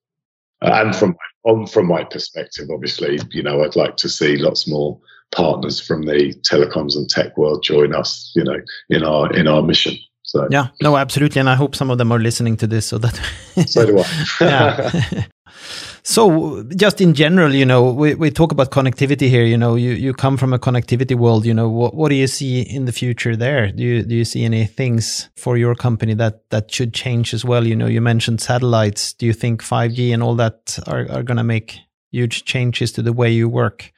Uh, 0.60 0.70
and 0.84 0.94
from 0.94 1.16
on 1.44 1.66
from 1.66 1.86
my 1.86 2.04
perspective, 2.04 2.68
obviously, 2.72 3.18
you 3.30 3.42
know, 3.42 3.64
I'd 3.64 3.74
like 3.74 3.96
to 3.96 4.08
see 4.08 4.36
lots 4.36 4.68
more 4.68 5.00
partners 5.34 5.80
from 5.80 6.02
the 6.02 6.34
telecoms 6.48 6.94
and 6.94 7.08
tech 7.08 7.36
world 7.36 7.64
join 7.64 7.94
us, 7.94 8.30
you 8.36 8.44
know, 8.44 8.60
in 8.90 9.02
our 9.02 9.32
in 9.32 9.48
our 9.48 9.62
mission. 9.62 9.96
So 10.22 10.46
yeah, 10.50 10.68
no, 10.80 10.96
absolutely, 10.96 11.40
and 11.40 11.50
I 11.50 11.56
hope 11.56 11.74
some 11.74 11.90
of 11.90 11.98
them 11.98 12.12
are 12.12 12.20
listening 12.20 12.56
to 12.58 12.66
this 12.66 12.86
so 12.86 12.98
that. 12.98 13.20
so 13.66 13.86
do 13.86 13.98
I. 13.98 14.26
yeah. 14.40 15.24
So, 16.04 16.64
just 16.74 17.00
in 17.00 17.14
general, 17.14 17.54
you 17.54 17.64
know, 17.64 17.92
we, 17.92 18.14
we 18.14 18.30
talk 18.30 18.50
about 18.50 18.72
connectivity 18.72 19.28
here. 19.28 19.44
You 19.44 19.56
know, 19.56 19.76
you, 19.76 19.92
you 19.92 20.12
come 20.12 20.36
from 20.36 20.52
a 20.52 20.58
connectivity 20.58 21.14
world. 21.14 21.46
You 21.46 21.54
know, 21.54 21.68
what 21.68 21.94
what 21.94 22.08
do 22.08 22.16
you 22.16 22.26
see 22.26 22.62
in 22.62 22.86
the 22.86 22.92
future 22.92 23.36
there? 23.36 23.70
Do 23.70 23.82
you 23.84 24.02
do 24.02 24.16
you 24.16 24.24
see 24.24 24.44
any 24.44 24.66
things 24.66 25.30
for 25.36 25.56
your 25.56 25.76
company 25.76 26.14
that 26.14 26.50
that 26.50 26.72
should 26.72 26.92
change 26.92 27.32
as 27.32 27.44
well? 27.44 27.66
You 27.66 27.76
know, 27.76 27.86
you 27.86 28.00
mentioned 28.00 28.40
satellites. 28.40 29.12
Do 29.12 29.26
you 29.26 29.32
think 29.32 29.62
five 29.62 29.92
G 29.92 30.12
and 30.12 30.24
all 30.24 30.34
that 30.36 30.76
are 30.88 31.08
are 31.08 31.22
going 31.22 31.36
to 31.36 31.44
make 31.44 31.78
huge 32.10 32.44
changes 32.44 32.90
to 32.92 33.02
the 33.02 33.12
way 33.12 33.30
you 33.30 33.48
work? 33.48 33.92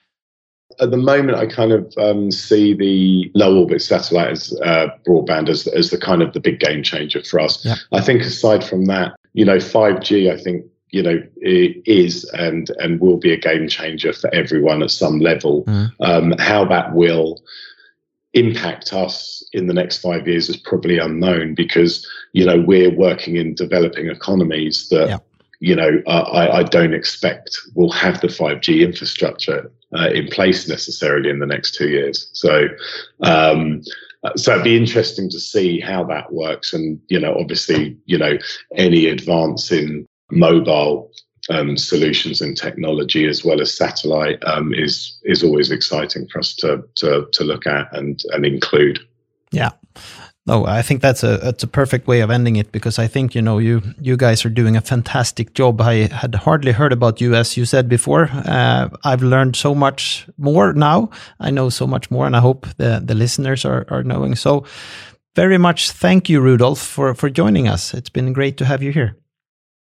At 0.80 0.90
the 0.90 0.98
moment, 0.98 1.38
I 1.38 1.46
kind 1.46 1.72
of 1.72 1.94
um, 1.96 2.30
see 2.30 2.74
the 2.74 3.30
low 3.34 3.60
orbit 3.60 3.80
satellite 3.80 4.32
as 4.32 4.60
uh, 4.62 4.88
broadband 5.06 5.48
as 5.48 5.66
as 5.68 5.88
the 5.88 5.98
kind 5.98 6.20
of 6.20 6.34
the 6.34 6.40
big 6.40 6.60
game 6.60 6.82
changer 6.82 7.22
for 7.22 7.40
us. 7.40 7.64
Yeah. 7.64 7.76
I 7.92 8.02
think 8.02 8.20
aside 8.20 8.62
from 8.62 8.84
that, 8.86 9.14
you 9.32 9.46
know, 9.46 9.58
five 9.58 10.02
G. 10.02 10.30
I 10.30 10.36
think 10.36 10.66
you 10.94 11.02
know 11.02 11.20
is 11.42 12.22
and 12.34 12.70
and 12.78 13.00
will 13.00 13.16
be 13.16 13.32
a 13.32 13.36
game 13.36 13.66
changer 13.66 14.12
for 14.12 14.32
everyone 14.32 14.80
at 14.80 14.92
some 14.92 15.18
level. 15.18 15.64
Mm. 15.64 15.90
Um, 15.98 16.34
how 16.38 16.64
that 16.66 16.94
will 16.94 17.42
impact 18.32 18.92
us 18.92 19.44
in 19.52 19.66
the 19.66 19.74
next 19.74 19.98
five 19.98 20.28
years 20.28 20.48
is 20.48 20.56
probably 20.56 20.98
unknown 20.98 21.56
because 21.56 22.08
you 22.32 22.46
know 22.46 22.60
we're 22.60 22.94
working 22.94 23.34
in 23.34 23.54
developing 23.54 24.06
economies 24.08 24.88
that 24.90 25.08
yeah. 25.08 25.18
you 25.58 25.74
know 25.74 26.00
I, 26.06 26.60
I, 26.60 26.62
don't 26.62 26.94
expect 26.94 27.58
will 27.74 27.92
have 27.92 28.20
the 28.20 28.28
5G 28.28 28.80
infrastructure 28.80 29.72
uh, 29.96 30.10
in 30.10 30.28
place 30.28 30.68
necessarily 30.68 31.28
in 31.28 31.40
the 31.40 31.46
next 31.54 31.74
two 31.74 31.88
years. 31.88 32.30
So. 32.32 32.68
Um, 33.22 33.82
so 34.36 34.52
it'd 34.52 34.64
be 34.64 34.74
interesting 34.74 35.28
to 35.28 35.38
see 35.38 35.78
how 35.78 36.02
that 36.02 36.32
works 36.32 36.72
and 36.72 36.98
you 37.08 37.20
know 37.20 37.36
obviously 37.38 37.94
you 38.06 38.16
know 38.16 38.38
any 38.74 39.04
advance 39.04 39.70
in 39.70 40.08
mobile 40.30 41.10
um, 41.50 41.76
solutions 41.76 42.40
and 42.40 42.56
technology 42.56 43.26
as 43.26 43.44
well 43.44 43.60
as 43.60 43.76
satellite 43.76 44.42
um, 44.46 44.72
is 44.74 45.18
is 45.24 45.42
always 45.42 45.70
exciting 45.70 46.26
for 46.28 46.38
us 46.38 46.54
to 46.56 46.82
to 46.96 47.26
to 47.32 47.44
look 47.44 47.66
at 47.66 47.88
and 47.96 48.20
and 48.32 48.46
include. 48.46 48.98
Yeah. 49.50 49.70
No, 50.46 50.66
I 50.66 50.82
think 50.82 51.00
that's 51.00 51.22
a 51.22 51.38
that's 51.38 51.62
a 51.62 51.66
perfect 51.66 52.06
way 52.06 52.20
of 52.20 52.30
ending 52.30 52.56
it 52.56 52.70
because 52.70 52.98
I 52.98 53.06
think 53.06 53.34
you 53.34 53.40
know 53.40 53.56
you 53.58 53.80
you 53.98 54.16
guys 54.16 54.44
are 54.44 54.50
doing 54.50 54.76
a 54.76 54.82
fantastic 54.82 55.54
job. 55.54 55.80
I 55.80 56.08
had 56.08 56.34
hardly 56.34 56.72
heard 56.72 56.92
about 56.92 57.20
you 57.20 57.34
as 57.34 57.56
you 57.56 57.64
said 57.64 57.88
before. 57.88 58.28
Uh, 58.30 58.90
I've 59.04 59.22
learned 59.22 59.56
so 59.56 59.74
much 59.74 60.26
more 60.36 60.74
now. 60.74 61.08
I 61.40 61.50
know 61.50 61.70
so 61.70 61.86
much 61.86 62.10
more, 62.10 62.26
and 62.26 62.36
I 62.36 62.40
hope 62.40 62.66
the 62.76 63.00
the 63.02 63.14
listeners 63.14 63.64
are 63.64 63.86
are 63.88 64.02
knowing. 64.02 64.36
So, 64.36 64.64
very 65.34 65.56
much 65.56 65.90
thank 65.90 66.28
you, 66.28 66.42
Rudolf, 66.42 66.78
for 66.78 67.14
for 67.14 67.30
joining 67.30 67.66
us. 67.66 67.94
It's 67.94 68.10
been 68.10 68.34
great 68.34 68.58
to 68.58 68.64
have 68.66 68.82
you 68.82 68.92
here. 68.92 69.16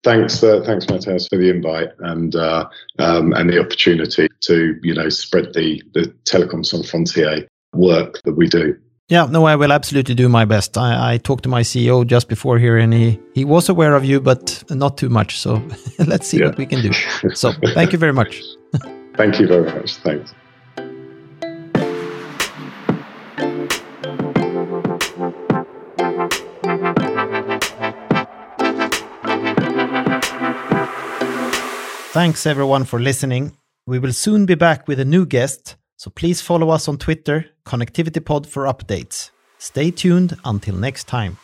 Thanks, 0.04 0.44
uh, 0.44 0.64
thanks, 0.66 0.88
Mattias, 0.88 1.30
for 1.30 1.38
the 1.38 1.50
invite 1.50 1.90
and 2.00 2.36
uh, 2.36 2.68
um, 2.98 3.34
and 3.34 3.50
the 3.50 3.60
opportunity 3.60 4.28
to 4.42 4.76
you 4.82 4.96
know 4.96 5.10
spread 5.10 5.54
the 5.54 5.82
the 5.94 6.12
Télécoms 6.26 6.66
Sans 6.66 6.90
Frontières 6.90 7.48
work 7.74 8.20
that 8.24 8.34
we 8.34 8.48
do. 8.48 8.76
Yeah, 9.10 9.26
no, 9.26 9.46
I 9.46 9.56
will 9.58 9.74
absolutely 9.74 10.16
do 10.16 10.30
my 10.30 10.46
best. 10.46 10.78
I, 10.78 11.14
I 11.14 11.18
talked 11.18 11.44
to 11.44 11.50
my 11.50 11.62
CEO 11.62 12.06
just 12.06 12.30
before 12.30 12.58
here, 12.58 12.78
and 12.78 12.94
he 12.94 13.20
he 13.36 13.46
was 13.46 13.70
aware 13.70 13.94
of 13.94 14.04
you, 14.04 14.20
but 14.22 14.64
not 14.70 14.98
too 14.98 15.10
much. 15.10 15.38
So 15.38 15.62
let's 16.00 16.28
see 16.28 16.40
yeah. 16.40 16.46
what 16.46 16.58
we 16.58 16.66
can 16.66 16.82
do. 16.82 16.94
So 17.36 17.52
thank 17.74 17.92
you 17.92 18.00
very 18.00 18.14
much. 18.14 18.42
thank 19.18 19.40
you 19.40 19.48
very 19.48 19.72
much. 19.72 19.98
Thanks. 19.98 20.34
Thanks 32.14 32.46
everyone 32.46 32.84
for 32.84 33.00
listening. 33.00 33.56
We 33.88 33.98
will 33.98 34.12
soon 34.12 34.46
be 34.46 34.56
back 34.56 34.86
with 34.86 35.00
a 35.00 35.06
new 35.06 35.26
guest, 35.26 35.78
so 35.96 36.10
please 36.10 36.42
follow 36.42 36.70
us 36.70 36.90
on 36.90 36.98
Twitter, 36.98 37.46
ConnectivityPod 37.66 38.48
for 38.48 38.66
updates. 38.66 39.30
Stay 39.60 39.92
tuned 39.92 40.38
until 40.44 40.76
next 40.76 41.06
time. 41.06 41.38